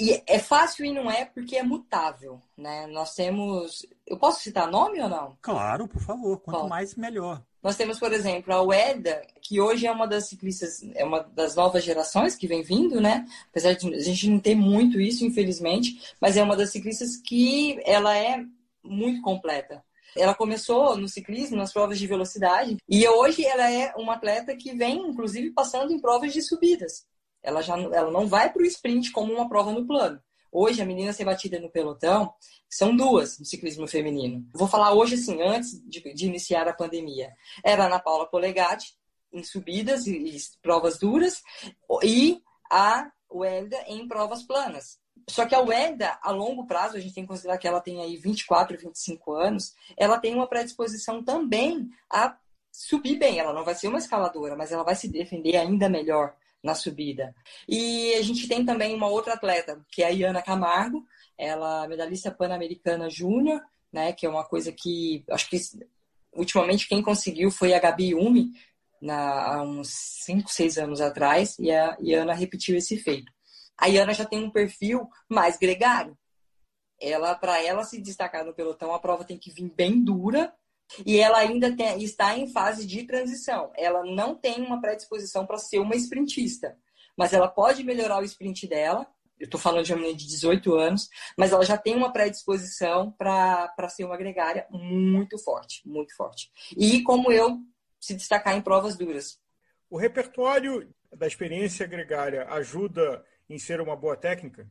E 0.00 0.20
é 0.26 0.38
fácil 0.40 0.84
e 0.84 0.92
não 0.92 1.08
é 1.08 1.24
porque 1.24 1.56
é 1.56 1.62
mutável, 1.62 2.42
né? 2.56 2.88
Nós 2.88 3.14
temos. 3.14 3.86
Eu 4.04 4.18
posso 4.18 4.40
citar 4.40 4.68
nome 4.68 5.00
ou 5.00 5.08
não? 5.08 5.38
Claro, 5.40 5.86
por 5.86 6.02
favor. 6.02 6.40
Quanto 6.40 6.68
mais, 6.68 6.96
melhor. 6.96 7.40
Nós 7.62 7.76
temos, 7.76 8.00
por 8.00 8.12
exemplo, 8.12 8.52
a 8.52 8.60
Ueda, 8.62 9.22
que 9.40 9.60
hoje 9.60 9.86
é 9.86 9.92
uma 9.92 10.08
das 10.08 10.28
ciclistas, 10.28 10.82
é 10.96 11.04
uma 11.04 11.20
das 11.20 11.54
novas 11.54 11.84
gerações 11.84 12.34
que 12.34 12.48
vem 12.48 12.62
vindo, 12.62 13.00
né? 13.00 13.24
Apesar 13.48 13.74
de 13.74 13.94
a 13.94 14.00
gente 14.00 14.28
não 14.28 14.40
ter 14.40 14.56
muito 14.56 15.00
isso, 15.00 15.24
infelizmente, 15.24 16.14
mas 16.20 16.36
é 16.36 16.42
uma 16.42 16.56
das 16.56 16.70
ciclistas 16.70 17.16
que 17.16 17.80
ela 17.84 18.18
é 18.18 18.44
muito 18.82 19.22
completa. 19.22 19.84
Ela 20.16 20.34
começou 20.34 20.96
no 20.96 21.08
ciclismo, 21.08 21.56
nas 21.56 21.72
provas 21.72 21.98
de 21.98 22.06
velocidade, 22.06 22.76
e 22.88 23.06
hoje 23.08 23.44
ela 23.44 23.70
é 23.70 23.92
uma 23.96 24.14
atleta 24.14 24.56
que 24.56 24.74
vem, 24.74 25.08
inclusive, 25.08 25.50
passando 25.50 25.92
em 25.92 26.00
provas 26.00 26.32
de 26.32 26.42
subidas. 26.42 27.06
Ela 27.42 27.60
já 27.62 27.76
ela 27.76 28.10
não 28.10 28.26
vai 28.26 28.52
para 28.52 28.62
o 28.62 28.66
sprint 28.66 29.10
como 29.10 29.32
uma 29.32 29.48
prova 29.48 29.72
no 29.72 29.86
plano. 29.86 30.20
Hoje, 30.50 30.82
a 30.82 30.84
menina 30.84 31.14
ser 31.14 31.24
batida 31.24 31.58
no 31.58 31.70
pelotão 31.70 32.32
são 32.68 32.94
duas 32.94 33.38
no 33.38 33.44
ciclismo 33.44 33.88
feminino. 33.88 34.46
Vou 34.52 34.68
falar 34.68 34.92
hoje, 34.92 35.14
assim, 35.14 35.40
antes 35.42 35.82
de, 35.88 36.00
de 36.12 36.26
iniciar 36.26 36.68
a 36.68 36.74
pandemia. 36.74 37.32
Era 37.64 37.84
a 37.84 37.86
Ana 37.86 37.98
Paula 37.98 38.26
Polegatti, 38.26 38.94
em 39.32 39.42
subidas 39.42 40.06
e, 40.06 40.12
e 40.14 40.36
provas 40.60 40.98
duras, 40.98 41.42
e 42.02 42.42
a 42.70 43.10
Welda 43.32 43.82
em 43.86 44.06
provas 44.06 44.42
planas. 44.42 44.98
Só 45.28 45.46
que 45.46 45.54
a 45.54 45.60
Wenda, 45.60 46.18
a 46.22 46.30
longo 46.30 46.66
prazo, 46.66 46.96
a 46.96 47.00
gente 47.00 47.14
tem 47.14 47.24
que 47.24 47.28
considerar 47.28 47.58
que 47.58 47.68
ela 47.68 47.80
tem 47.80 48.00
aí 48.00 48.16
24, 48.16 48.76
25 48.76 49.32
anos, 49.32 49.74
ela 49.96 50.18
tem 50.18 50.34
uma 50.34 50.46
predisposição 50.46 51.22
também 51.22 51.90
a 52.10 52.36
subir 52.72 53.18
bem. 53.18 53.38
Ela 53.38 53.52
não 53.52 53.64
vai 53.64 53.74
ser 53.74 53.88
uma 53.88 53.98
escaladora, 53.98 54.56
mas 54.56 54.72
ela 54.72 54.82
vai 54.82 54.94
se 54.94 55.08
defender 55.08 55.56
ainda 55.56 55.88
melhor 55.88 56.34
na 56.62 56.74
subida. 56.74 57.34
E 57.68 58.14
a 58.14 58.22
gente 58.22 58.48
tem 58.48 58.64
também 58.64 58.94
uma 58.94 59.08
outra 59.08 59.34
atleta, 59.34 59.84
que 59.90 60.02
é 60.02 60.06
a 60.06 60.10
Iana 60.10 60.42
Camargo, 60.42 61.04
ela 61.36 61.84
é 61.84 61.88
medalhista 61.88 62.30
pan-americana 62.30 63.10
júnior, 63.10 63.60
né, 63.92 64.12
que 64.12 64.24
é 64.24 64.28
uma 64.28 64.44
coisa 64.44 64.72
que 64.72 65.24
acho 65.30 65.50
que 65.50 65.60
ultimamente 66.32 66.88
quem 66.88 67.02
conseguiu 67.02 67.50
foi 67.50 67.74
a 67.74 67.80
Gabi 67.80 68.14
Umi, 68.14 68.52
na, 69.00 69.54
há 69.54 69.62
uns 69.62 69.88
5, 70.24 70.48
6 70.48 70.78
anos 70.78 71.00
atrás, 71.00 71.58
e 71.58 71.70
a 71.72 71.96
Iana 72.00 72.32
repetiu 72.32 72.76
esse 72.76 72.96
feito. 72.96 73.32
A 73.78 73.88
Iana 73.88 74.14
já 74.14 74.24
tem 74.24 74.42
um 74.42 74.50
perfil 74.50 75.08
mais 75.28 75.56
gregário. 75.56 76.16
Ela, 77.00 77.34
para 77.34 77.60
ela 77.62 77.84
se 77.84 78.00
destacar 78.00 78.44
no 78.44 78.54
pelotão, 78.54 78.94
a 78.94 78.98
prova 78.98 79.24
tem 79.24 79.38
que 79.38 79.50
vir 79.50 79.70
bem 79.74 80.02
dura 80.02 80.54
e 81.04 81.18
ela 81.18 81.38
ainda 81.38 81.74
tem, 81.74 82.02
está 82.02 82.36
em 82.36 82.46
fase 82.52 82.86
de 82.86 83.04
transição. 83.04 83.72
Ela 83.76 84.04
não 84.04 84.34
tem 84.34 84.60
uma 84.62 84.80
predisposição 84.80 85.46
para 85.46 85.58
ser 85.58 85.78
uma 85.78 85.96
sprintista, 85.96 86.76
mas 87.16 87.32
ela 87.32 87.48
pode 87.48 87.82
melhorar 87.82 88.20
o 88.20 88.24
sprint 88.24 88.68
dela. 88.68 89.06
Eu 89.38 89.46
estou 89.46 89.58
falando 89.58 89.84
de 89.84 89.92
uma 89.92 89.98
menina 89.98 90.16
de 90.16 90.28
18 90.28 90.74
anos, 90.74 91.08
mas 91.36 91.52
ela 91.52 91.64
já 91.64 91.76
tem 91.76 91.96
uma 91.96 92.12
predisposição 92.12 93.10
para 93.10 93.88
ser 93.88 94.04
uma 94.04 94.16
gregária 94.16 94.66
muito 94.70 95.36
forte, 95.38 95.82
muito 95.84 96.14
forte. 96.14 96.50
E 96.76 97.02
como 97.02 97.32
eu, 97.32 97.58
se 98.00 98.14
destacar 98.14 98.56
em 98.56 98.62
provas 98.62 98.96
duras. 98.96 99.40
O 99.90 99.96
repertório 99.96 100.92
da 101.12 101.26
experiência 101.26 101.86
gregária 101.86 102.46
ajuda 102.50 103.24
em 103.52 103.58
ser 103.58 103.80
uma 103.80 103.94
boa 103.94 104.16
técnica? 104.16 104.66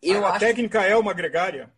Eu 0.00 0.24
a, 0.24 0.30
acho... 0.30 0.40
técnica 0.40 0.82
é 0.82 0.96
uma 0.96 1.12
gregária? 1.12 1.72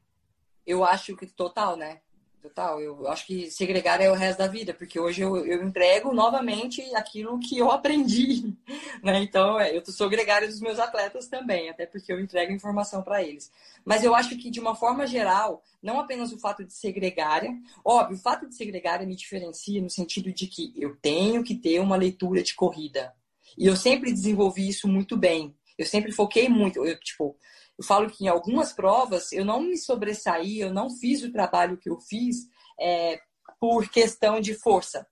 Eu 0.66 0.84
acho 0.84 1.16
que 1.16 1.26
total, 1.26 1.76
né? 1.76 2.00
Total. 2.42 2.78
Eu 2.78 3.08
acho 3.08 3.26
que 3.26 3.50
segregar 3.50 4.02
é 4.02 4.10
o 4.10 4.14
resto 4.14 4.40
da 4.40 4.46
vida, 4.46 4.74
porque 4.74 5.00
hoje 5.00 5.22
eu, 5.22 5.46
eu 5.46 5.62
entrego 5.66 6.12
novamente 6.12 6.82
aquilo 6.94 7.38
que 7.38 7.56
eu 7.56 7.70
aprendi, 7.70 8.54
né? 9.02 9.22
Então, 9.22 9.58
é, 9.58 9.74
eu 9.74 9.82
sou 9.86 10.10
gregário 10.10 10.46
dos 10.46 10.60
meus 10.60 10.78
atletas 10.78 11.26
também, 11.26 11.70
até 11.70 11.86
porque 11.86 12.12
eu 12.12 12.20
entrego 12.20 12.52
informação 12.52 13.02
para 13.02 13.22
eles. 13.22 13.50
Mas 13.82 14.04
eu 14.04 14.14
acho 14.14 14.36
que, 14.36 14.50
de 14.50 14.60
uma 14.60 14.74
forma 14.74 15.06
geral, 15.06 15.62
não 15.82 15.98
apenas 15.98 16.32
o 16.32 16.38
fato 16.38 16.62
de 16.62 16.74
ser 16.74 16.92
gregária, 16.92 17.50
óbvio, 17.82 18.16
o 18.18 18.20
fato 18.20 18.46
de 18.46 18.54
ser 18.54 18.66
gregária 18.66 19.06
me 19.06 19.16
diferencia 19.16 19.80
no 19.80 19.88
sentido 19.88 20.30
de 20.30 20.46
que 20.46 20.74
eu 20.76 20.94
tenho 20.96 21.42
que 21.42 21.54
ter 21.54 21.80
uma 21.80 21.96
leitura 21.96 22.42
de 22.42 22.54
corrida. 22.54 23.14
E 23.56 23.66
eu 23.66 23.76
sempre 23.76 24.12
desenvolvi 24.12 24.68
isso 24.68 24.86
muito 24.86 25.16
bem. 25.16 25.54
Eu 25.76 25.86
sempre 25.86 26.12
foquei 26.12 26.48
muito, 26.48 26.84
eu, 26.84 26.98
tipo, 27.00 27.36
eu 27.78 27.84
falo 27.84 28.08
que 28.08 28.24
em 28.24 28.28
algumas 28.28 28.72
provas 28.72 29.32
eu 29.32 29.44
não 29.44 29.60
me 29.60 29.76
sobressaí, 29.76 30.60
eu 30.60 30.72
não 30.72 30.90
fiz 30.90 31.22
o 31.22 31.32
trabalho 31.32 31.76
que 31.76 31.90
eu 31.90 31.98
fiz 32.00 32.48
é, 32.80 33.20
por 33.58 33.88
questão 33.88 34.40
de 34.40 34.54
força, 34.54 35.06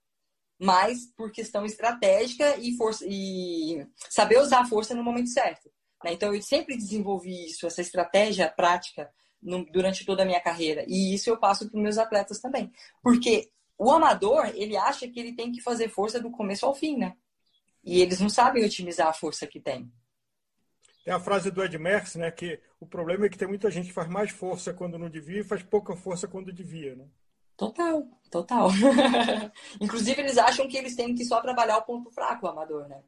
mas 0.59 1.05
por 1.17 1.31
questão 1.31 1.65
estratégica 1.65 2.57
e, 2.57 2.75
força, 2.77 3.05
e 3.07 3.85
saber 4.09 4.39
usar 4.39 4.61
a 4.61 4.65
força 4.65 4.95
no 4.95 5.03
momento 5.03 5.29
certo. 5.29 5.69
Né? 6.03 6.13
Então 6.13 6.33
eu 6.33 6.41
sempre 6.41 6.77
desenvolvi 6.77 7.45
isso, 7.45 7.67
essa 7.67 7.81
estratégia 7.81 8.49
prática 8.49 9.09
no, 9.41 9.65
durante 9.65 10.05
toda 10.05 10.23
a 10.23 10.25
minha 10.25 10.41
carreira. 10.41 10.85
E 10.87 11.13
isso 11.13 11.29
eu 11.29 11.37
passo 11.37 11.69
para 11.69 11.81
meus 11.81 11.97
atletas 11.97 12.39
também. 12.39 12.71
Porque 13.01 13.51
o 13.77 13.91
amador, 13.91 14.51
ele 14.55 14.77
acha 14.77 15.07
que 15.07 15.19
ele 15.19 15.33
tem 15.33 15.51
que 15.51 15.61
fazer 15.61 15.89
força 15.89 16.19
do 16.19 16.31
começo 16.31 16.65
ao 16.65 16.73
fim, 16.73 16.97
né? 16.97 17.15
E 17.83 18.01
eles 18.01 18.19
não 18.19 18.29
sabem 18.29 18.63
otimizar 18.63 19.07
a 19.07 19.13
força 19.13 19.45
que 19.45 19.59
tem. 19.59 19.91
Tem 21.03 21.13
a 21.13 21.19
frase 21.19 21.51
do 21.51 21.63
Ed 21.63 21.77
Merckx, 21.77 22.15
né, 22.15 22.31
que 22.31 22.59
o 22.79 22.85
problema 22.85 23.25
é 23.25 23.29
que 23.29 23.37
tem 23.37 23.47
muita 23.47 23.69
gente 23.69 23.87
que 23.87 23.93
faz 23.93 24.07
mais 24.07 24.31
força 24.31 24.73
quando 24.73 24.97
não 24.97 25.09
devia 25.09 25.41
e 25.41 25.43
faz 25.43 25.61
pouca 25.61 25.95
força 25.95 26.27
quando 26.27 26.53
devia, 26.53 26.95
né? 26.95 27.05
Total, 27.57 28.07
total. 28.31 28.69
Inclusive, 29.79 30.21
eles 30.21 30.37
acham 30.37 30.67
que 30.67 30.77
eles 30.77 30.95
têm 30.95 31.13
que 31.13 31.25
só 31.25 31.41
trabalhar 31.41 31.77
o 31.77 31.83
ponto 31.83 32.09
fraco, 32.09 32.45
o 32.45 32.49
amador, 32.49 32.87
né? 32.87 33.01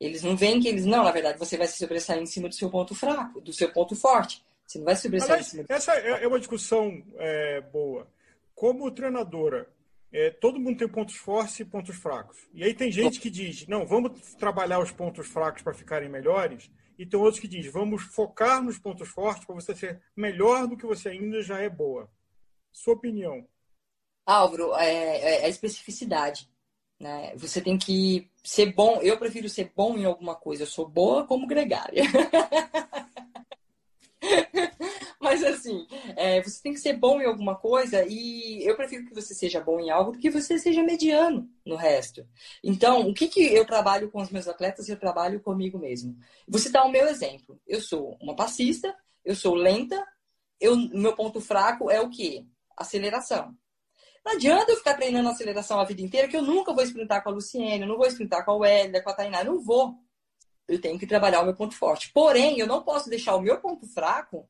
Eles 0.00 0.22
não 0.22 0.36
veem 0.36 0.60
que 0.60 0.68
eles. 0.68 0.84
Não, 0.84 1.04
na 1.04 1.12
verdade, 1.12 1.38
você 1.38 1.56
vai 1.56 1.66
se 1.66 1.78
sobressair 1.78 2.20
em 2.20 2.26
cima 2.26 2.48
do 2.48 2.54
seu 2.54 2.68
ponto 2.68 2.94
fraco, 2.94 3.40
do 3.40 3.52
seu 3.52 3.72
ponto 3.72 3.94
forte. 3.94 4.44
Você 4.66 4.78
não 4.78 4.84
vai 4.84 4.96
se 4.96 5.02
sobressair 5.02 5.32
Aliás, 5.32 5.46
em 5.46 5.50
cima 5.50 5.64
do 5.64 5.72
Essa 5.72 5.92
é, 5.94 6.24
é 6.24 6.28
uma 6.28 6.38
discussão 6.38 7.02
é, 7.16 7.60
boa. 7.60 8.08
Como 8.54 8.90
treinadora, 8.90 9.68
é, 10.12 10.30
todo 10.30 10.58
mundo 10.58 10.78
tem 10.78 10.88
pontos 10.88 11.14
fortes 11.16 11.60
e 11.60 11.64
pontos 11.64 11.96
fracos. 11.96 12.38
E 12.52 12.64
aí 12.64 12.74
tem 12.74 12.90
gente 12.90 13.20
que 13.20 13.30
diz: 13.30 13.66
não, 13.68 13.86
vamos 13.86 14.34
trabalhar 14.34 14.80
os 14.80 14.90
pontos 14.90 15.28
fracos 15.28 15.62
para 15.62 15.72
ficarem 15.72 16.08
melhores 16.08 16.70
e 16.98 17.04
tem 17.04 17.18
outros 17.18 17.40
que 17.40 17.48
dizem, 17.48 17.70
vamos 17.70 18.02
focar 18.02 18.62
nos 18.62 18.78
pontos 18.78 19.08
fortes 19.08 19.44
para 19.44 19.54
você 19.54 19.74
ser 19.74 20.00
melhor 20.14 20.66
do 20.66 20.76
que 20.76 20.86
você 20.86 21.10
ainda 21.10 21.42
já 21.42 21.60
é 21.60 21.68
boa. 21.68 22.10
Sua 22.72 22.94
opinião? 22.94 23.46
Álvaro, 24.24 24.74
é, 24.74 24.88
é, 24.88 25.42
é 25.42 25.46
a 25.46 25.48
especificidade. 25.48 26.48
Né? 26.98 27.34
Você 27.36 27.60
tem 27.60 27.76
que 27.76 28.30
ser 28.42 28.72
bom. 28.72 29.00
Eu 29.02 29.18
prefiro 29.18 29.48
ser 29.48 29.72
bom 29.74 29.96
em 29.96 30.04
alguma 30.04 30.34
coisa. 30.34 30.62
Eu 30.62 30.66
sou 30.66 30.88
boa 30.88 31.26
como 31.26 31.46
gregária. 31.46 32.04
Mas 35.20 35.44
assim, 35.44 35.86
é, 36.26 36.42
você 36.42 36.60
tem 36.60 36.72
que 36.72 36.80
ser 36.80 36.94
bom 36.94 37.20
em 37.20 37.24
alguma 37.24 37.54
coisa 37.54 38.04
e 38.06 38.62
eu 38.66 38.76
prefiro 38.76 39.06
que 39.06 39.14
você 39.14 39.34
seja 39.34 39.60
bom 39.60 39.78
em 39.78 39.90
algo 39.90 40.12
do 40.12 40.18
que 40.18 40.30
você 40.30 40.58
seja 40.58 40.82
mediano 40.82 41.48
no 41.64 41.76
resto. 41.76 42.26
Então, 42.62 43.08
o 43.08 43.14
que, 43.14 43.28
que 43.28 43.40
eu 43.40 43.64
trabalho 43.64 44.10
com 44.10 44.20
os 44.20 44.30
meus 44.30 44.48
atletas? 44.48 44.88
Eu 44.88 44.98
trabalho 44.98 45.40
comigo 45.40 45.78
mesmo. 45.78 46.16
Vou 46.46 46.58
citar 46.58 46.84
o 46.84 46.90
meu 46.90 47.06
exemplo. 47.06 47.60
Eu 47.66 47.80
sou 47.80 48.16
uma 48.20 48.34
passista, 48.34 48.94
eu 49.24 49.36
sou 49.36 49.54
lenta, 49.54 50.04
eu, 50.60 50.76
meu 50.76 51.14
ponto 51.14 51.40
fraco 51.40 51.90
é 51.90 52.00
o 52.00 52.10
quê? 52.10 52.44
Aceleração. 52.76 53.56
Não 54.24 54.32
adianta 54.32 54.72
eu 54.72 54.76
ficar 54.76 54.94
treinando 54.94 55.28
aceleração 55.28 55.78
a 55.78 55.84
vida 55.84 56.02
inteira, 56.02 56.26
que 56.26 56.36
eu 56.36 56.42
nunca 56.42 56.74
vou 56.74 56.82
sprintar 56.82 57.22
com 57.22 57.30
a 57.30 57.32
Luciene, 57.32 57.82
eu 57.82 57.88
não 57.88 57.96
vou 57.96 58.06
sprintar 58.08 58.44
com 58.44 58.50
a 58.50 58.56
Wélida, 58.56 59.00
com 59.00 59.10
a 59.10 59.14
Tainá, 59.14 59.44
não 59.44 59.60
vou. 59.60 59.94
Eu 60.66 60.80
tenho 60.80 60.98
que 60.98 61.06
trabalhar 61.06 61.42
o 61.42 61.44
meu 61.44 61.54
ponto 61.54 61.76
forte. 61.76 62.10
Porém, 62.12 62.58
eu 62.58 62.66
não 62.66 62.82
posso 62.82 63.08
deixar 63.08 63.36
o 63.36 63.40
meu 63.40 63.60
ponto 63.60 63.86
fraco 63.86 64.48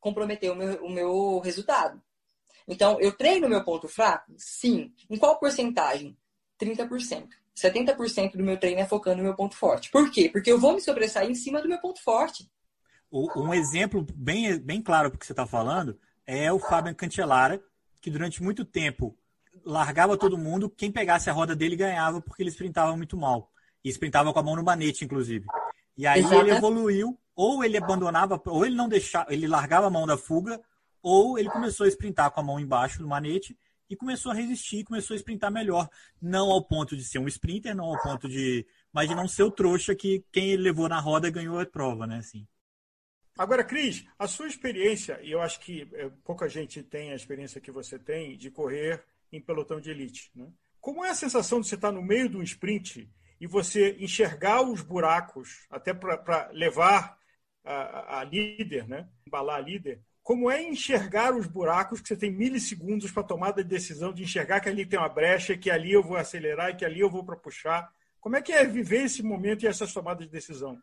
comprometer 0.00 0.50
o 0.50 0.54
meu, 0.54 0.84
o 0.84 0.90
meu 0.90 1.38
resultado. 1.40 2.00
Então, 2.66 3.00
eu 3.00 3.12
treino 3.12 3.46
o 3.46 3.50
meu 3.50 3.64
ponto 3.64 3.88
fraco? 3.88 4.32
Sim. 4.36 4.92
Em 5.08 5.16
qual 5.16 5.38
porcentagem? 5.38 6.16
30%. 6.60 7.28
70% 7.56 8.32
do 8.32 8.44
meu 8.44 8.58
treino 8.58 8.80
é 8.80 8.86
focando 8.86 9.18
no 9.18 9.24
meu 9.24 9.34
ponto 9.34 9.56
forte. 9.56 9.90
Por 9.90 10.10
quê? 10.10 10.28
Porque 10.28 10.52
eu 10.52 10.60
vou 10.60 10.74
me 10.74 10.80
sobressair 10.80 11.30
em 11.30 11.34
cima 11.34 11.60
do 11.60 11.68
meu 11.68 11.78
ponto 11.78 12.02
forte. 12.02 12.48
Um 13.10 13.54
exemplo 13.54 14.06
bem, 14.14 14.58
bem 14.58 14.82
claro 14.82 15.10
que 15.10 15.24
você 15.24 15.32
está 15.32 15.46
falando 15.46 15.98
é 16.26 16.52
o 16.52 16.58
Fábio 16.58 16.94
Cancellara, 16.94 17.60
que 18.02 18.10
durante 18.10 18.42
muito 18.42 18.64
tempo 18.64 19.16
largava 19.64 20.16
todo 20.16 20.38
mundo, 20.38 20.68
quem 20.68 20.92
pegasse 20.92 21.30
a 21.30 21.32
roda 21.32 21.56
dele 21.56 21.74
ganhava 21.74 22.20
porque 22.20 22.42
ele 22.42 22.50
sprintava 22.50 22.94
muito 22.96 23.16
mal. 23.16 23.50
E 23.82 23.88
sprintava 23.88 24.32
com 24.32 24.38
a 24.38 24.42
mão 24.42 24.54
no 24.54 24.62
manete, 24.62 25.04
inclusive. 25.04 25.46
E 25.96 26.06
aí 26.06 26.20
Exato. 26.20 26.34
ele 26.34 26.50
evoluiu 26.50 27.18
ou 27.38 27.62
ele 27.62 27.76
abandonava, 27.76 28.42
ou 28.46 28.66
ele 28.66 28.74
não 28.74 28.88
deixava, 28.88 29.32
ele 29.32 29.46
largava 29.46 29.86
a 29.86 29.90
mão 29.90 30.04
da 30.04 30.18
fuga, 30.18 30.60
ou 31.00 31.38
ele 31.38 31.48
começou 31.48 31.86
a 31.86 31.88
sprintar 31.88 32.32
com 32.32 32.40
a 32.40 32.42
mão 32.42 32.58
embaixo 32.58 32.98
do 32.98 33.06
manete 33.06 33.56
e 33.88 33.94
começou 33.94 34.32
a 34.32 34.34
resistir, 34.34 34.82
começou 34.82 35.14
a 35.14 35.16
sprintar 35.16 35.48
melhor. 35.48 35.88
Não 36.20 36.50
ao 36.50 36.64
ponto 36.64 36.96
de 36.96 37.04
ser 37.04 37.20
um 37.20 37.28
sprinter, 37.28 37.76
não 37.76 37.84
ao 37.84 38.02
ponto 38.02 38.28
de. 38.28 38.66
Mas 38.92 39.08
de 39.08 39.14
não 39.14 39.28
ser 39.28 39.44
o 39.44 39.52
trouxa 39.52 39.94
que 39.94 40.24
quem 40.32 40.50
ele 40.50 40.64
levou 40.64 40.88
na 40.88 40.98
roda 40.98 41.30
ganhou 41.30 41.60
a 41.60 41.64
prova, 41.64 42.08
né? 42.08 42.16
Assim. 42.16 42.44
Agora, 43.38 43.62
Cris, 43.62 44.04
a 44.18 44.26
sua 44.26 44.48
experiência, 44.48 45.20
e 45.22 45.30
eu 45.30 45.40
acho 45.40 45.60
que 45.60 45.88
é, 45.92 46.10
pouca 46.24 46.48
gente 46.48 46.82
tem 46.82 47.12
a 47.12 47.14
experiência 47.14 47.60
que 47.60 47.70
você 47.70 48.00
tem 48.00 48.36
de 48.36 48.50
correr 48.50 49.04
em 49.30 49.40
pelotão 49.40 49.80
de 49.80 49.90
elite, 49.90 50.32
né? 50.34 50.48
Como 50.80 51.04
é 51.04 51.10
a 51.10 51.14
sensação 51.14 51.60
de 51.60 51.68
você 51.68 51.76
estar 51.76 51.92
no 51.92 52.02
meio 52.02 52.28
de 52.28 52.36
um 52.36 52.42
sprint 52.42 53.08
e 53.40 53.46
você 53.46 53.96
enxergar 54.00 54.62
os 54.62 54.82
buracos, 54.82 55.68
até 55.70 55.94
para 55.94 56.50
levar 56.52 57.16
a, 57.64 58.20
a 58.20 58.24
líder, 58.24 58.88
né? 58.88 59.08
embalar 59.26 59.56
a 59.56 59.60
líder, 59.60 60.00
como 60.22 60.50
é 60.50 60.62
enxergar 60.62 61.34
os 61.34 61.46
buracos 61.46 62.02
que 62.02 62.08
você 62.08 62.16
tem 62.16 62.30
milissegundos 62.30 63.10
para 63.10 63.22
tomada 63.22 63.62
de 63.62 63.68
decisão, 63.70 64.12
de 64.12 64.24
enxergar 64.24 64.60
que 64.60 64.68
ali 64.68 64.84
tem 64.84 64.98
uma 64.98 65.08
brecha, 65.08 65.56
que 65.56 65.70
ali 65.70 65.92
eu 65.92 66.02
vou 66.02 66.18
acelerar 66.18 66.70
e 66.70 66.76
que 66.76 66.84
ali 66.84 67.00
eu 67.00 67.08
vou 67.08 67.24
para 67.24 67.34
puxar. 67.34 67.90
Como 68.20 68.36
é 68.36 68.42
que 68.42 68.52
é 68.52 68.66
viver 68.66 69.04
esse 69.04 69.22
momento 69.22 69.62
e 69.62 69.66
essas 69.66 69.90
tomadas 69.90 70.26
de 70.26 70.30
decisão? 70.30 70.78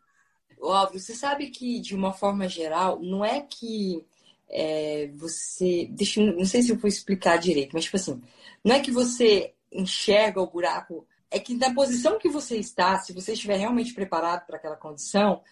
Óbvio, 0.60 0.98
você 0.98 1.14
sabe 1.14 1.50
que, 1.50 1.80
de 1.80 1.94
uma 1.94 2.12
forma 2.12 2.48
geral, 2.48 3.00
não 3.00 3.24
é 3.24 3.40
que 3.40 4.04
é, 4.48 5.10
você. 5.14 5.86
Deixa, 5.90 6.20
não 6.20 6.44
sei 6.44 6.62
se 6.62 6.70
eu 6.70 6.76
vou 6.76 6.88
explicar 6.88 7.36
direito, 7.36 7.70
mas, 7.72 7.84
tipo 7.84 7.96
assim, 7.96 8.20
não 8.64 8.74
é 8.74 8.80
que 8.80 8.90
você 8.90 9.54
enxerga 9.70 10.40
o 10.40 10.50
buraco, 10.50 11.06
é 11.30 11.38
que 11.38 11.54
na 11.54 11.74
posição 11.74 12.18
que 12.18 12.28
você 12.28 12.56
está, 12.56 12.98
se 12.98 13.12
você 13.12 13.32
estiver 13.32 13.58
realmente 13.58 13.94
preparado 13.94 14.46
para 14.46 14.56
aquela 14.56 14.76
condição, 14.76 15.42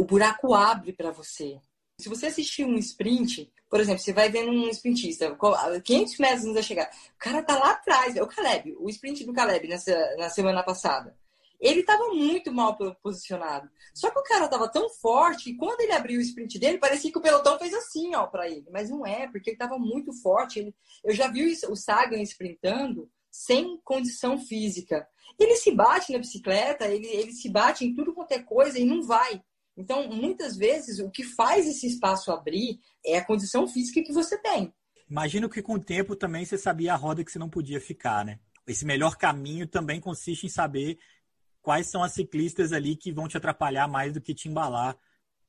o 0.00 0.04
buraco 0.04 0.54
abre 0.54 0.94
para 0.94 1.10
você. 1.10 1.60
Se 1.98 2.08
você 2.08 2.28
assistir 2.28 2.64
um 2.64 2.78
sprint, 2.78 3.52
por 3.68 3.80
exemplo, 3.80 4.02
você 4.02 4.14
vai 4.14 4.30
vendo 4.30 4.50
um 4.50 4.66
sprintista, 4.70 5.36
500 5.84 6.18
metros 6.18 6.44
antes 6.46 6.54
de 6.54 6.62
chegar, 6.62 6.90
o 7.14 7.18
cara 7.18 7.42
tá 7.42 7.58
lá 7.58 7.72
atrás, 7.72 8.16
é 8.16 8.22
o 8.22 8.26
Caleb, 8.26 8.74
o 8.80 8.88
sprint 8.88 9.26
do 9.26 9.34
Caleb 9.34 9.68
nessa, 9.68 9.94
na 10.16 10.30
semana 10.30 10.62
passada. 10.62 11.14
ele 11.60 11.80
estava 11.80 12.14
muito 12.14 12.50
mal 12.50 12.78
posicionado. 13.02 13.68
Só 13.92 14.10
que 14.10 14.18
o 14.18 14.22
cara 14.22 14.46
estava 14.46 14.70
tão 14.70 14.88
forte 14.88 15.44
que 15.44 15.56
quando 15.58 15.82
ele 15.82 15.92
abriu 15.92 16.18
o 16.18 16.22
sprint 16.22 16.58
dele, 16.58 16.78
parecia 16.78 17.12
que 17.12 17.18
o 17.18 17.22
pelotão 17.22 17.58
fez 17.58 17.74
assim, 17.74 18.14
ó, 18.14 18.26
para 18.26 18.48
ele. 18.48 18.64
Mas 18.70 18.88
não 18.88 19.04
é, 19.04 19.28
porque 19.28 19.50
ele 19.50 19.56
estava 19.56 19.78
muito 19.78 20.14
forte. 20.22 20.60
Ele... 20.60 20.74
Eu 21.04 21.14
já 21.14 21.28
vi 21.28 21.44
o 21.68 21.76
Sagan 21.76 22.22
sprintando 22.22 23.06
sem 23.30 23.78
condição 23.84 24.38
física. 24.38 25.06
Ele 25.38 25.56
se 25.56 25.70
bate 25.70 26.10
na 26.10 26.18
bicicleta, 26.18 26.86
ele, 26.86 27.06
ele 27.06 27.32
se 27.32 27.50
bate 27.50 27.84
em 27.84 27.94
tudo 27.94 28.14
quanto 28.14 28.32
é 28.32 28.38
coisa 28.42 28.78
e 28.78 28.86
não 28.86 29.02
vai. 29.02 29.42
Então, 29.76 30.08
muitas 30.08 30.56
vezes, 30.56 30.98
o 30.98 31.10
que 31.10 31.24
faz 31.24 31.66
esse 31.66 31.86
espaço 31.86 32.30
abrir 32.30 32.78
é 33.04 33.18
a 33.18 33.24
condição 33.24 33.66
física 33.66 34.02
que 34.02 34.12
você 34.12 34.36
tem. 34.38 34.72
Imagino 35.08 35.48
que 35.48 35.62
com 35.62 35.74
o 35.74 35.82
tempo 35.82 36.14
também 36.14 36.44
você 36.44 36.56
sabia 36.56 36.92
a 36.92 36.96
roda 36.96 37.24
que 37.24 37.32
você 37.32 37.38
não 37.38 37.48
podia 37.48 37.80
ficar, 37.80 38.24
né? 38.24 38.38
Esse 38.66 38.84
melhor 38.84 39.16
caminho 39.16 39.66
também 39.66 40.00
consiste 40.00 40.46
em 40.46 40.50
saber 40.50 40.98
quais 41.60 41.88
são 41.88 42.02
as 42.02 42.12
ciclistas 42.12 42.72
ali 42.72 42.94
que 42.94 43.12
vão 43.12 43.26
te 43.26 43.36
atrapalhar 43.36 43.88
mais 43.88 44.12
do 44.12 44.20
que 44.20 44.34
te 44.34 44.48
embalar. 44.48 44.96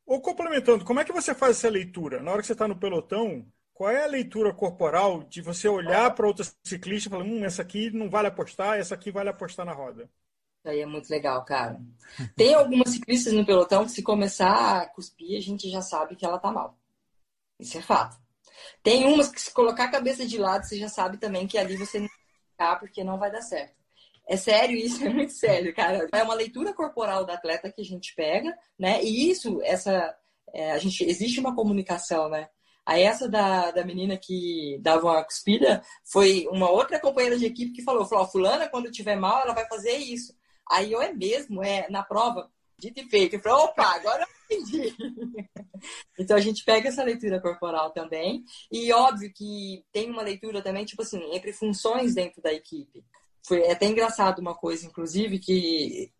Ou 0.05 0.19
complementando, 0.19 0.83
como 0.83 0.99
é 0.99 1.05
que 1.05 1.13
você 1.13 1.35
faz 1.35 1.57
essa 1.57 1.69
leitura? 1.69 2.21
Na 2.21 2.31
hora 2.31 2.41
que 2.41 2.47
você 2.47 2.53
está 2.53 2.67
no 2.67 2.79
pelotão, 2.79 3.45
qual 3.73 3.89
é 3.89 4.03
a 4.03 4.07
leitura 4.07 4.53
corporal 4.53 5.23
de 5.23 5.41
você 5.41 5.67
olhar 5.67 6.13
para 6.15 6.27
outra 6.27 6.45
ciclista 6.63 7.07
e 7.07 7.11
falar, 7.11 7.23
hum, 7.23 7.45
essa 7.45 7.61
aqui 7.61 7.91
não 7.91 8.09
vale 8.09 8.27
apostar, 8.27 8.77
essa 8.77 8.95
aqui 8.95 9.11
vale 9.11 9.29
apostar 9.29 9.65
na 9.65 9.73
roda? 9.73 10.09
Isso 10.61 10.69
aí 10.69 10.79
é 10.79 10.85
muito 10.85 11.09
legal, 11.09 11.43
cara. 11.43 11.81
Tem 12.35 12.53
algumas 12.53 12.91
ciclistas 12.91 13.33
no 13.33 13.43
pelotão 13.43 13.83
que 13.83 13.91
se 13.91 14.03
começar 14.03 14.81
a 14.81 14.85
cuspir, 14.85 15.35
a 15.35 15.41
gente 15.41 15.67
já 15.71 15.81
sabe 15.81 16.15
que 16.15 16.23
ela 16.23 16.37
tá 16.37 16.51
mal. 16.51 16.77
Isso 17.59 17.79
é 17.79 17.81
fato. 17.81 18.15
Tem 18.83 19.05
umas 19.05 19.27
que 19.27 19.41
se 19.41 19.51
colocar 19.51 19.85
a 19.85 19.91
cabeça 19.91 20.23
de 20.23 20.37
lado, 20.37 20.63
você 20.63 20.77
já 20.77 20.87
sabe 20.87 21.17
também 21.17 21.47
que 21.47 21.57
ali 21.57 21.75
você 21.75 21.99
não 21.99 22.07
vai 22.07 22.17
ficar 22.51 22.75
porque 22.79 23.03
não 23.03 23.17
vai 23.17 23.31
dar 23.31 23.41
certo. 23.41 23.73
É 24.27 24.37
sério 24.37 24.77
isso, 24.77 25.03
é 25.03 25.09
muito 25.09 25.33
sério, 25.33 25.73
cara. 25.73 26.07
É 26.13 26.21
uma 26.21 26.35
leitura 26.35 26.73
corporal 26.75 27.25
da 27.25 27.33
atleta 27.33 27.71
que 27.71 27.81
a 27.81 27.85
gente 27.85 28.13
pega, 28.13 28.55
né? 28.77 29.03
E 29.03 29.31
isso, 29.31 29.59
essa, 29.63 30.15
é, 30.53 30.73
a 30.73 30.77
gente 30.77 31.03
existe 31.03 31.39
uma 31.39 31.55
comunicação, 31.55 32.29
né? 32.29 32.49
Aí 32.85 33.01
essa 33.01 33.27
da, 33.27 33.71
da 33.71 33.83
menina 33.83 34.15
que 34.15 34.77
dava 34.81 35.07
uma 35.07 35.23
cuspida 35.23 35.83
foi 36.05 36.47
uma 36.51 36.69
outra 36.69 36.99
companheira 36.99 37.37
de 37.37 37.47
equipe 37.47 37.71
que 37.71 37.83
falou, 37.83 38.05
falou, 38.05 38.27
fulana, 38.27 38.69
quando 38.69 38.91
tiver 38.91 39.15
mal, 39.15 39.41
ela 39.41 39.53
vai 39.53 39.67
fazer 39.67 39.97
isso. 39.97 40.39
Aí 40.71 40.91
eu 40.91 41.01
é 41.01 41.11
mesmo, 41.11 41.61
é 41.61 41.89
na 41.89 42.01
prova, 42.01 42.49
dito 42.79 42.99
e 42.99 43.09
feito. 43.09 43.35
Eu 43.35 43.41
falei, 43.41 43.57
opa, 43.57 43.83
agora 43.83 44.25
eu 44.49 44.57
entendi. 44.57 44.95
então 46.17 46.37
a 46.37 46.39
gente 46.39 46.63
pega 46.63 46.89
essa 46.89 47.03
leitura 47.03 47.41
corporal 47.41 47.91
também. 47.91 48.43
E 48.71 48.91
óbvio 48.93 49.31
que 49.33 49.83
tem 49.91 50.09
uma 50.09 50.21
leitura 50.21 50.61
também, 50.61 50.85
tipo 50.85 51.01
assim, 51.01 51.21
entre 51.33 51.51
funções 51.51 52.15
dentro 52.15 52.41
da 52.41 52.53
equipe. 52.53 53.03
Foi 53.45 53.69
até 53.69 53.85
engraçado 53.85 54.39
uma 54.39 54.55
coisa, 54.55 54.85
inclusive, 54.85 55.39
que 55.39 56.11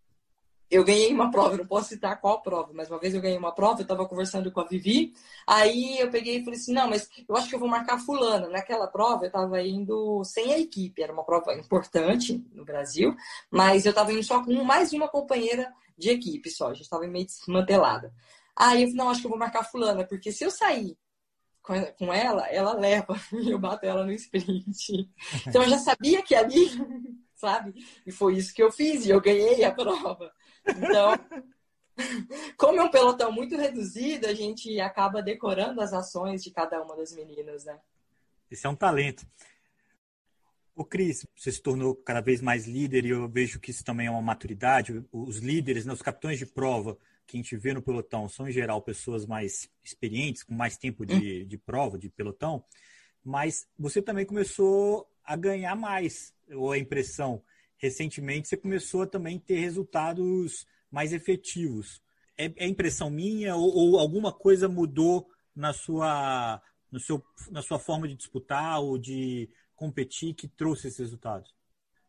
eu 0.71 0.85
ganhei 0.85 1.13
uma 1.13 1.29
prova, 1.29 1.57
não 1.57 1.65
posso 1.65 1.89
citar 1.89 2.19
qual 2.21 2.41
prova, 2.41 2.71
mas 2.73 2.89
uma 2.89 2.97
vez 2.97 3.13
eu 3.13 3.21
ganhei 3.21 3.37
uma 3.37 3.53
prova, 3.53 3.81
eu 3.81 3.83
estava 3.83 4.07
conversando 4.07 4.49
com 4.51 4.61
a 4.61 4.63
Vivi, 4.63 5.13
aí 5.45 5.99
eu 5.99 6.09
peguei 6.09 6.37
e 6.37 6.43
falei 6.45 6.57
assim, 6.57 6.73
não, 6.73 6.89
mas 6.89 7.09
eu 7.27 7.35
acho 7.35 7.49
que 7.49 7.55
eu 7.55 7.59
vou 7.59 7.67
marcar 7.67 7.99
fulana. 7.99 8.47
Naquela 8.47 8.87
prova 8.87 9.25
eu 9.25 9.27
estava 9.27 9.61
indo 9.61 10.23
sem 10.23 10.53
a 10.53 10.59
equipe, 10.59 11.03
era 11.03 11.11
uma 11.11 11.25
prova 11.25 11.53
importante 11.53 12.43
no 12.53 12.63
Brasil, 12.63 13.13
mas 13.51 13.85
eu 13.85 13.89
estava 13.89 14.13
indo 14.13 14.23
só 14.23 14.43
com 14.43 14.63
mais 14.63 14.93
uma 14.93 15.09
companheira 15.09 15.71
de 15.97 16.09
equipe 16.09 16.49
só, 16.49 16.69
a 16.69 16.73
gente 16.73 16.83
estava 16.83 17.05
meio 17.05 17.25
desmantelada. 17.25 18.13
Aí 18.55 18.83
eu 18.83 18.87
falei, 18.87 18.95
não, 18.95 19.09
acho 19.09 19.19
que 19.19 19.27
eu 19.27 19.31
vou 19.31 19.39
marcar 19.39 19.63
fulana, 19.63 20.05
porque 20.05 20.31
se 20.31 20.45
eu 20.45 20.51
sair 20.51 20.97
com 21.97 22.13
ela, 22.13 22.47
ela 22.47 22.73
leva 22.73 23.15
e 23.33 23.49
eu 23.51 23.59
bato 23.59 23.85
ela 23.85 24.03
no 24.03 24.11
sprint. 24.13 25.09
Então 25.47 25.63
eu 25.63 25.69
já 25.69 25.77
sabia 25.77 26.21
que 26.21 26.33
ali, 26.33 26.69
sabe? 27.35 27.73
E 28.05 28.11
foi 28.11 28.37
isso 28.37 28.53
que 28.53 28.63
eu 28.63 28.71
fiz 28.71 29.05
e 29.05 29.09
eu 29.09 29.21
ganhei 29.21 29.63
a 29.63 29.71
prova. 29.71 30.31
Então, 30.67 31.13
como 32.57 32.79
é 32.79 32.83
um 32.83 32.91
pelotão 32.91 33.31
muito 33.31 33.55
reduzido, 33.55 34.27
a 34.27 34.33
gente 34.33 34.79
acaba 34.79 35.21
decorando 35.21 35.81
as 35.81 35.93
ações 35.93 36.43
de 36.43 36.51
cada 36.51 36.81
uma 36.81 36.95
das 36.95 37.13
meninas, 37.13 37.65
né? 37.65 37.79
Esse 38.49 38.65
é 38.65 38.69
um 38.69 38.75
talento. 38.75 39.25
O 40.75 40.85
Cris, 40.85 41.25
você 41.35 41.51
se 41.51 41.61
tornou 41.61 41.95
cada 41.95 42.21
vez 42.21 42.41
mais 42.41 42.65
líder 42.65 43.05
e 43.05 43.09
eu 43.09 43.27
vejo 43.27 43.59
que 43.59 43.71
isso 43.71 43.83
também 43.83 44.07
é 44.07 44.11
uma 44.11 44.21
maturidade. 44.21 45.05
Os 45.11 45.37
líderes, 45.37 45.85
né, 45.85 45.93
os 45.93 46.01
capitães 46.01 46.39
de 46.39 46.45
prova 46.45 46.97
que 47.27 47.37
a 47.37 47.41
gente 47.41 47.55
vê 47.55 47.74
no 47.74 47.81
pelotão 47.81 48.27
são, 48.27 48.47
em 48.47 48.51
geral, 48.51 48.81
pessoas 48.81 49.25
mais 49.25 49.69
experientes, 49.83 50.43
com 50.43 50.53
mais 50.53 50.77
tempo 50.77 51.05
de, 51.05 51.45
de 51.45 51.57
prova, 51.57 51.97
de 51.97 52.09
pelotão. 52.09 52.63
Mas 53.24 53.67
você 53.77 54.01
também 54.01 54.25
começou 54.25 55.07
a 55.24 55.35
ganhar 55.35 55.75
mais, 55.75 56.33
ou 56.50 56.71
a 56.71 56.77
impressão 56.77 57.41
recentemente 57.81 58.48
você 58.48 58.55
começou 58.55 59.01
a 59.01 59.07
também 59.07 59.39
ter 59.39 59.59
resultados 59.59 60.67
mais 60.89 61.11
efetivos. 61.11 62.01
É, 62.37 62.51
é 62.57 62.67
impressão 62.67 63.09
minha 63.09 63.55
ou, 63.55 63.75
ou, 63.75 64.00
alguma 64.00 64.31
coisa 64.31 64.70
mudou 64.70 65.27
na 65.55 65.74
sua, 65.74 66.61
no 66.91 67.00
seu, 67.00 67.24
na 67.50 67.61
sua 67.61 67.79
forma 67.79 68.07
de 68.07 68.15
disputar 68.15 68.79
ou 68.79 68.98
de 68.98 69.50
competir 69.75 70.35
que 70.35 70.48
trouxe 70.48 70.87
esses 70.87 71.00
resultados? 71.00 71.53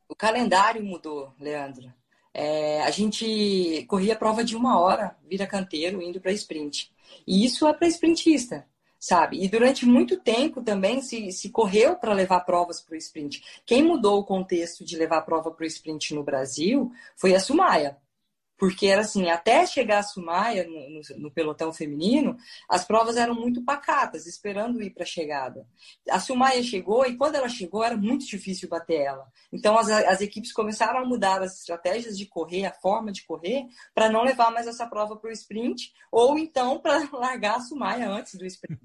O 0.09 0.15
calendário 0.15 0.85
mudou, 0.85 1.35
Leandro. 1.41 1.93
É, 2.35 2.83
a 2.83 2.91
gente 2.91 3.85
corria 3.89 4.13
a 4.13 4.19
prova 4.19 4.45
de 4.45 4.55
uma 4.55 4.79
hora, 4.79 5.17
vira 5.29 5.47
canteiro, 5.47 6.03
indo 6.03 6.21
para 6.21 6.33
sprint. 6.33 6.93
E 7.27 7.45
isso 7.45 7.67
é 7.67 7.73
para 7.73 7.89
sprintista 7.89 8.67
sabe? 9.03 9.43
E 9.43 9.49
durante 9.49 9.85
muito 9.85 10.17
tempo 10.17 10.63
também 10.63 11.03
se, 11.03 11.33
se 11.33 11.51
correu 11.51 11.97
para 11.97 12.15
levar 12.15 12.39
provas 12.43 12.81
para 12.81 12.95
o 12.95 12.97
sprint. 12.97 13.43
Quem 13.67 13.83
mudou 13.83 14.21
o 14.21 14.25
contexto 14.25 14.85
de 14.85 14.97
levar 14.97 15.23
prova 15.23 15.51
para 15.51 15.65
o 15.65 15.67
sprint 15.67 16.15
no 16.15 16.23
Brasil 16.23 16.93
foi 17.17 17.35
a 17.35 17.41
Sumaia. 17.41 17.97
Porque 18.63 18.87
era 18.87 19.01
assim, 19.01 19.29
até 19.29 19.67
chegar 19.67 19.99
a 19.99 20.03
Sumaia 20.05 20.65
no, 20.69 20.89
no, 20.89 21.01
no, 21.19 21.31
pelotão 21.33 21.73
feminino, 21.73 22.37
as 22.69 22.85
provas 22.85 23.17
eram 23.17 23.35
muito 23.35 23.65
pacatas, 23.65 24.25
esperando 24.25 24.81
ir 24.81 24.91
para 24.91 25.03
a 25.03 25.07
chegada. 25.07 25.67
A 26.09 26.21
Sumaia 26.21 26.63
chegou 26.63 27.05
e 27.05 27.17
quando 27.17 27.35
ela 27.35 27.49
chegou 27.49 27.83
era 27.83 27.97
muito 27.97 28.25
difícil 28.25 28.69
bater 28.69 29.01
ela. 29.01 29.27
Então 29.53 29.77
as, 29.77 29.91
as 29.91 30.21
equipes 30.21 30.53
começaram 30.53 31.01
a 31.01 31.05
mudar 31.05 31.43
as 31.43 31.59
estratégias 31.59 32.17
de 32.17 32.25
correr, 32.25 32.65
a 32.65 32.73
forma 32.73 33.11
de 33.11 33.25
correr, 33.25 33.67
para 33.93 34.09
não 34.09 34.23
levar 34.23 34.53
mais 34.53 34.69
essa 34.69 34.87
prova 34.87 35.17
para 35.17 35.31
o 35.31 35.33
sprint, 35.33 35.93
ou 36.13 36.39
então 36.39 36.79
para 36.79 37.03
largar 37.19 37.57
a 37.57 37.61
Sumaia 37.63 38.09
antes 38.09 38.37
do 38.37 38.47
sprint. 38.47 38.81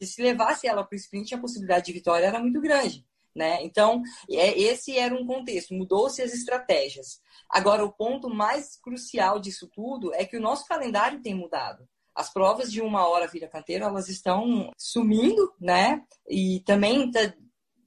E 0.00 0.06
se 0.06 0.22
levasse 0.22 0.68
ela 0.68 0.84
para 0.84 0.94
o 0.94 0.96
sprint, 0.96 1.34
a 1.34 1.38
possibilidade 1.38 1.86
de 1.86 1.92
vitória 1.92 2.24
era 2.24 2.38
muito 2.38 2.60
grande. 2.60 3.04
Né? 3.38 3.62
Então, 3.62 4.02
é, 4.28 4.60
esse 4.60 4.98
era 4.98 5.14
um 5.14 5.24
contexto, 5.24 5.72
mudou-se 5.72 6.20
as 6.20 6.34
estratégias. 6.34 7.20
Agora, 7.48 7.84
o 7.84 7.92
ponto 7.92 8.28
mais 8.28 8.76
crucial 8.82 9.38
disso 9.38 9.70
tudo 9.72 10.12
é 10.12 10.24
que 10.24 10.36
o 10.36 10.40
nosso 10.40 10.66
calendário 10.66 11.22
tem 11.22 11.36
mudado. 11.36 11.88
As 12.12 12.32
provas 12.32 12.72
de 12.72 12.80
uma 12.82 13.06
hora 13.06 13.28
vira 13.28 13.46
canteiro, 13.46 13.84
elas 13.84 14.08
estão 14.08 14.72
sumindo, 14.76 15.52
né? 15.60 16.02
E 16.28 16.64
também, 16.66 17.12
tá, 17.12 17.32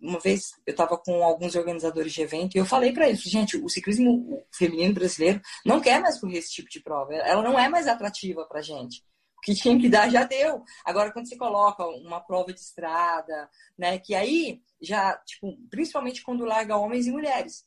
uma 0.01 0.19
vez 0.19 0.51
eu 0.65 0.71
estava 0.71 0.97
com 0.97 1.21
alguns 1.21 1.53
organizadores 1.53 2.13
de 2.13 2.21
evento 2.21 2.55
e 2.55 2.57
eu 2.57 2.65
falei 2.65 2.93
para 2.93 3.09
eles, 3.09 3.19
gente, 3.19 3.57
o 3.57 3.67
ciclismo 3.67 4.41
feminino 4.53 4.93
brasileiro 4.93 5.41
não 5.65 5.81
quer 5.81 5.99
mais 5.99 6.17
correr 6.17 6.37
esse 6.37 6.53
tipo 6.53 6.69
de 6.69 6.79
prova. 6.79 7.13
Ela 7.13 7.43
não 7.43 7.59
é 7.59 7.67
mais 7.67 7.87
atrativa 7.87 8.45
para 8.45 8.61
gente 8.61 9.03
que 9.41 9.55
tinha 9.55 9.79
que 9.79 9.89
dar 9.89 10.09
já 10.09 10.23
deu. 10.23 10.63
Agora, 10.85 11.11
quando 11.11 11.27
você 11.27 11.35
coloca 11.35 11.85
uma 11.85 12.19
prova 12.19 12.53
de 12.53 12.59
estrada, 12.59 13.49
né, 13.77 13.97
que 13.97 14.13
aí 14.13 14.61
já, 14.81 15.17
tipo, 15.25 15.57
principalmente 15.69 16.23
quando 16.23 16.45
larga 16.45 16.77
homens 16.77 17.07
e 17.07 17.11
mulheres, 17.11 17.65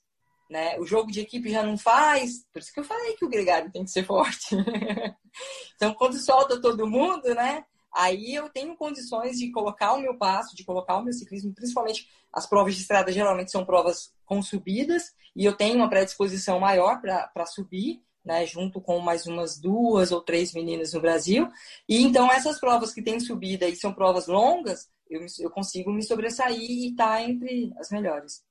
né, 0.49 0.79
o 0.79 0.87
jogo 0.87 1.11
de 1.11 1.21
equipe 1.21 1.51
já 1.51 1.63
não 1.63 1.77
faz, 1.77 2.45
por 2.53 2.61
isso 2.61 2.73
que 2.73 2.81
eu 2.81 2.85
falei 2.85 3.15
que 3.15 3.25
o 3.25 3.29
gregário 3.29 3.73
tem 3.73 3.85
que 3.85 3.91
ser 3.91 4.05
forte. 4.05 4.55
então, 5.75 5.95
quando 5.95 6.19
solta 6.19 6.61
todo 6.61 6.87
mundo, 6.87 7.35
né, 7.35 7.65
aí 7.93 8.35
eu 8.35 8.49
tenho 8.49 8.77
condições 8.77 9.39
de 9.39 9.51
colocar 9.51 9.95
o 9.95 10.01
meu 10.01 10.17
passo, 10.17 10.55
de 10.55 10.65
colocar 10.65 10.97
o 10.97 11.03
meu 11.03 11.13
ciclismo, 11.13 11.55
principalmente 11.55 12.09
as 12.33 12.47
provas 12.47 12.75
de 12.75 12.83
estrada 12.83 13.13
geralmente 13.13 13.51
são 13.51 13.65
provas 13.65 14.13
com 14.25 14.43
subidas, 14.43 15.13
e 15.35 15.45
eu 15.45 15.57
tenho 15.57 15.77
uma 15.77 15.89
predisposição 15.89 16.61
maior 16.61 17.01
para 17.01 17.47
subir, 17.47 18.03
né, 18.25 18.47
junto 18.47 18.81
com 18.81 18.99
mais 19.01 19.27
umas 19.27 19.59
duas 19.59 20.11
ou 20.11 20.21
três 20.21 20.53
meninas 20.53 20.93
no 20.93 21.01
Brasil. 21.01 21.49
E 21.89 22.03
então 22.03 22.33
essas 22.33 22.59
provas 22.59 22.93
que 22.93 23.03
têm 23.03 23.21
subida 23.21 23.69
e 23.69 23.77
são 23.77 23.93
provas 23.93 24.27
longas, 24.27 24.89
eu, 25.09 25.25
eu 25.41 25.51
consigo 25.51 25.93
me 25.93 26.03
sobressair 26.03 26.59
e 26.59 26.91
estar 26.91 27.19
tá 27.19 27.23
entre 27.23 27.73
as 27.79 27.91
melhores. 27.91 28.45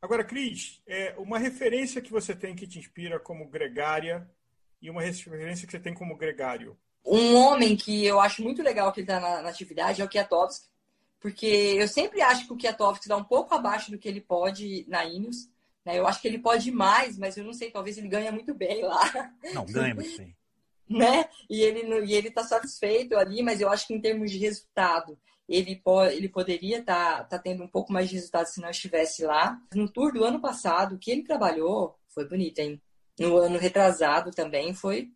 Agora, 0.00 0.22
Cris, 0.22 0.80
é 0.86 1.14
uma 1.18 1.38
referência 1.38 2.00
que 2.00 2.12
você 2.12 2.34
tem 2.34 2.54
que 2.54 2.66
te 2.66 2.78
inspira 2.78 3.18
como 3.18 3.48
gregária 3.48 4.30
e 4.80 4.90
uma 4.90 5.02
referência 5.02 5.66
que 5.66 5.72
você 5.72 5.80
tem 5.80 5.92
como 5.92 6.16
gregário. 6.16 6.78
Um 7.04 7.34
homem 7.34 7.76
que 7.76 8.04
eu 8.04 8.20
acho 8.20 8.42
muito 8.42 8.62
legal 8.62 8.92
que 8.92 9.00
ele 9.00 9.10
está 9.10 9.18
na, 9.18 9.42
na, 9.42 9.48
atividade 9.48 10.00
é 10.00 10.04
o 10.04 10.08
Kiatowski, 10.08 10.68
porque 11.18 11.46
eu 11.46 11.88
sempre 11.88 12.20
acho 12.20 12.46
que 12.46 12.52
o 12.52 12.56
Kiatowski 12.56 13.06
está 13.06 13.16
um 13.16 13.24
pouco 13.24 13.54
abaixo 13.54 13.90
do 13.90 13.98
que 13.98 14.06
ele 14.06 14.20
pode 14.20 14.84
na 14.88 15.04
Ineos. 15.04 15.48
Né? 15.88 15.98
Eu 15.98 16.06
acho 16.06 16.20
que 16.20 16.28
ele 16.28 16.38
pode 16.38 16.70
mais, 16.70 17.16
mas 17.16 17.38
eu 17.38 17.44
não 17.44 17.54
sei, 17.54 17.70
talvez 17.70 17.96
ele 17.96 18.08
ganha 18.08 18.30
muito 18.30 18.54
bem 18.54 18.82
lá. 18.82 19.32
Não, 19.54 19.64
ganha 19.64 19.94
muito 19.96 20.18
bem. 20.18 20.36
né? 20.86 21.26
E 21.48 21.62
ele 21.62 22.04
e 22.04 22.12
ele 22.12 22.28
está 22.28 22.44
satisfeito 22.44 23.16
ali, 23.16 23.42
mas 23.42 23.58
eu 23.58 23.70
acho 23.70 23.86
que 23.86 23.94
em 23.94 24.00
termos 24.00 24.30
de 24.30 24.36
resultado, 24.36 25.18
ele, 25.48 25.76
pode, 25.76 26.14
ele 26.14 26.28
poderia 26.28 26.80
estar 26.80 27.20
tá, 27.20 27.24
tá 27.24 27.38
tendo 27.38 27.64
um 27.64 27.68
pouco 27.68 27.90
mais 27.90 28.10
de 28.10 28.16
resultado 28.16 28.48
se 28.48 28.60
não 28.60 28.68
estivesse 28.68 29.24
lá. 29.24 29.58
No 29.74 29.90
tour 29.90 30.12
do 30.12 30.24
ano 30.24 30.42
passado, 30.42 30.94
o 30.94 30.98
que 30.98 31.10
ele 31.10 31.24
trabalhou 31.24 31.98
foi 32.08 32.28
bonito, 32.28 32.58
hein? 32.58 32.82
no 33.18 33.38
ano 33.38 33.58
retrasado 33.58 34.30
também 34.30 34.74
foi. 34.74 35.08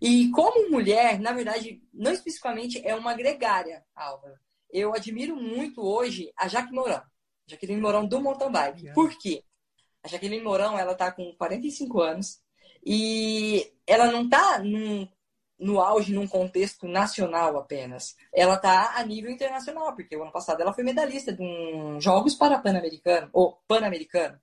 E 0.00 0.30
como 0.30 0.70
mulher, 0.70 1.18
na 1.18 1.32
verdade, 1.32 1.82
não 1.92 2.12
especificamente 2.12 2.86
é 2.86 2.94
uma 2.94 3.14
gregária, 3.14 3.82
Álvaro. 3.96 4.34
Eu 4.70 4.92
admiro 4.92 5.34
muito 5.34 5.80
hoje 5.80 6.30
a 6.36 6.46
Jaque 6.46 6.72
Mourão. 6.72 7.02
Jaqueline 7.46 7.80
Mourão 7.80 8.06
do 8.06 8.20
mountain 8.20 8.52
bike. 8.52 8.92
Por 8.92 9.16
quê? 9.18 9.42
Jaqueline 10.08 10.42
Mourão, 10.42 10.78
ela 10.78 10.94
tá 10.94 11.12
com 11.12 11.32
45 11.36 12.00
anos 12.00 12.40
e 12.84 13.70
ela 13.86 14.10
não 14.10 14.28
tá 14.28 14.58
num, 14.58 15.08
no 15.58 15.80
auge 15.80 16.12
num 16.12 16.26
contexto 16.26 16.86
nacional 16.86 17.56
apenas. 17.56 18.16
Ela 18.32 18.56
tá 18.56 18.94
a 18.96 19.04
nível 19.04 19.30
internacional, 19.30 19.94
porque 19.94 20.16
o 20.16 20.22
ano 20.22 20.32
passado 20.32 20.60
ela 20.60 20.72
foi 20.72 20.84
medalhista 20.84 21.32
de 21.32 21.42
um 21.42 22.00
Jogos 22.00 22.34
para 22.34 22.58
Pan-Americano, 22.58 23.28
ou 23.32 23.60
Pan-Americano. 23.66 24.40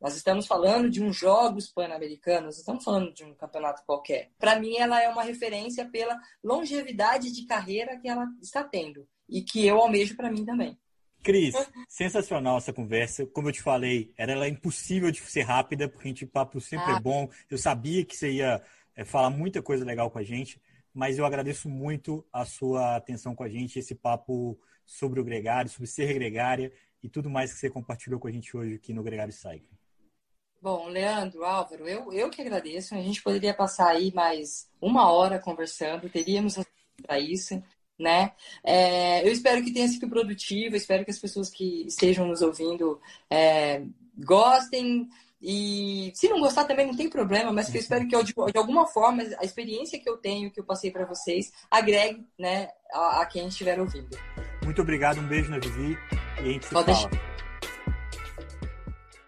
Nós 0.00 0.16
estamos 0.16 0.46
falando 0.46 0.90
de 0.90 1.02
uns 1.02 1.16
Jogos 1.16 1.68
Pan-Americanos, 1.68 2.58
estamos 2.58 2.84
falando 2.84 3.12
de 3.12 3.24
um 3.24 3.34
campeonato 3.34 3.82
qualquer. 3.86 4.32
Para 4.38 4.58
mim, 4.58 4.76
ela 4.76 5.02
é 5.02 5.08
uma 5.08 5.22
referência 5.22 5.84
pela 5.86 6.18
longevidade 6.42 7.32
de 7.32 7.46
carreira 7.46 7.98
que 7.98 8.08
ela 8.08 8.26
está 8.42 8.62
tendo 8.62 9.08
e 9.28 9.42
que 9.42 9.66
eu 9.66 9.78
almejo 9.78 10.16
para 10.16 10.30
mim 10.30 10.44
também. 10.44 10.78
Cris, 11.24 11.54
sensacional 11.88 12.58
essa 12.58 12.72
conversa. 12.72 13.24
Como 13.24 13.48
eu 13.48 13.52
te 13.52 13.62
falei, 13.62 14.12
era 14.16 14.32
ela 14.32 14.46
impossível 14.46 15.10
de 15.10 15.20
ser 15.22 15.40
rápida, 15.40 15.88
porque 15.88 16.06
a 16.06 16.10
gente, 16.10 16.24
o 16.24 16.28
papo 16.28 16.60
sempre 16.60 16.90
é 16.90 16.94
ah. 16.94 16.98
é 16.98 17.00
bom. 17.00 17.28
Eu 17.50 17.56
sabia 17.56 18.04
que 18.04 18.14
você 18.14 18.30
ia 18.30 18.62
é, 18.94 19.04
falar 19.04 19.30
muita 19.30 19.62
coisa 19.62 19.86
legal 19.86 20.10
com 20.10 20.18
a 20.18 20.22
gente, 20.22 20.60
mas 20.92 21.18
eu 21.18 21.24
agradeço 21.24 21.66
muito 21.66 22.24
a 22.30 22.44
sua 22.44 22.96
atenção 22.96 23.34
com 23.34 23.42
a 23.42 23.48
gente, 23.48 23.78
esse 23.78 23.94
papo 23.94 24.58
sobre 24.84 25.18
o 25.18 25.24
gregário, 25.24 25.70
sobre 25.70 25.86
ser 25.86 26.12
gregária 26.12 26.70
e 27.02 27.08
tudo 27.08 27.30
mais 27.30 27.52
que 27.52 27.58
você 27.58 27.70
compartilhou 27.70 28.20
com 28.20 28.28
a 28.28 28.30
gente 28.30 28.54
hoje 28.54 28.74
aqui 28.74 28.92
no 28.92 29.02
Gregário 29.02 29.32
Cycling. 29.32 29.78
Bom, 30.60 30.88
Leandro, 30.88 31.44
Álvaro, 31.44 31.88
eu, 31.88 32.12
eu 32.12 32.30
que 32.30 32.42
agradeço. 32.42 32.94
A 32.94 33.00
gente 33.00 33.22
poderia 33.22 33.54
passar 33.54 33.88
aí 33.88 34.12
mais 34.14 34.70
uma 34.80 35.10
hora 35.10 35.38
conversando, 35.38 36.08
teríamos 36.08 36.58
para 37.02 37.18
isso, 37.18 37.62
né? 37.98 38.32
É, 38.62 39.26
eu 39.26 39.32
espero 39.32 39.62
que 39.62 39.72
tenha 39.72 39.88
sido 39.88 40.08
produtivo, 40.08 40.76
espero 40.76 41.04
que 41.04 41.10
as 41.10 41.18
pessoas 41.18 41.50
que 41.50 41.86
estejam 41.86 42.26
nos 42.26 42.42
ouvindo 42.42 43.00
é, 43.30 43.82
gostem. 44.18 45.08
E 45.46 46.10
se 46.14 46.26
não 46.28 46.40
gostar 46.40 46.64
também 46.64 46.86
não 46.86 46.96
tem 46.96 47.10
problema, 47.10 47.52
mas 47.52 47.68
que 47.68 47.76
eu 47.76 47.80
espero 47.80 48.08
que 48.08 48.16
eu, 48.16 48.22
de, 48.22 48.32
de 48.32 48.58
alguma 48.58 48.86
forma 48.86 49.22
a 49.38 49.44
experiência 49.44 49.98
que 49.98 50.08
eu 50.08 50.16
tenho, 50.16 50.50
que 50.50 50.58
eu 50.58 50.64
passei 50.64 50.90
para 50.90 51.04
vocês, 51.04 51.52
agregue 51.70 52.26
né, 52.38 52.70
a, 52.92 53.20
a, 53.20 53.26
quem 53.26 53.46
estiver 53.46 53.78
ouvindo. 53.78 54.16
Muito 54.62 54.80
obrigado, 54.80 55.20
um 55.20 55.26
beijo 55.26 55.50
na 55.50 55.58
Vivi 55.58 55.98
e 56.38 56.40
a 56.40 56.52
gente 56.52 56.64
se 56.64 56.72
Pode 56.72 56.92
fala. 56.92 57.08
Deixar. 57.10 57.33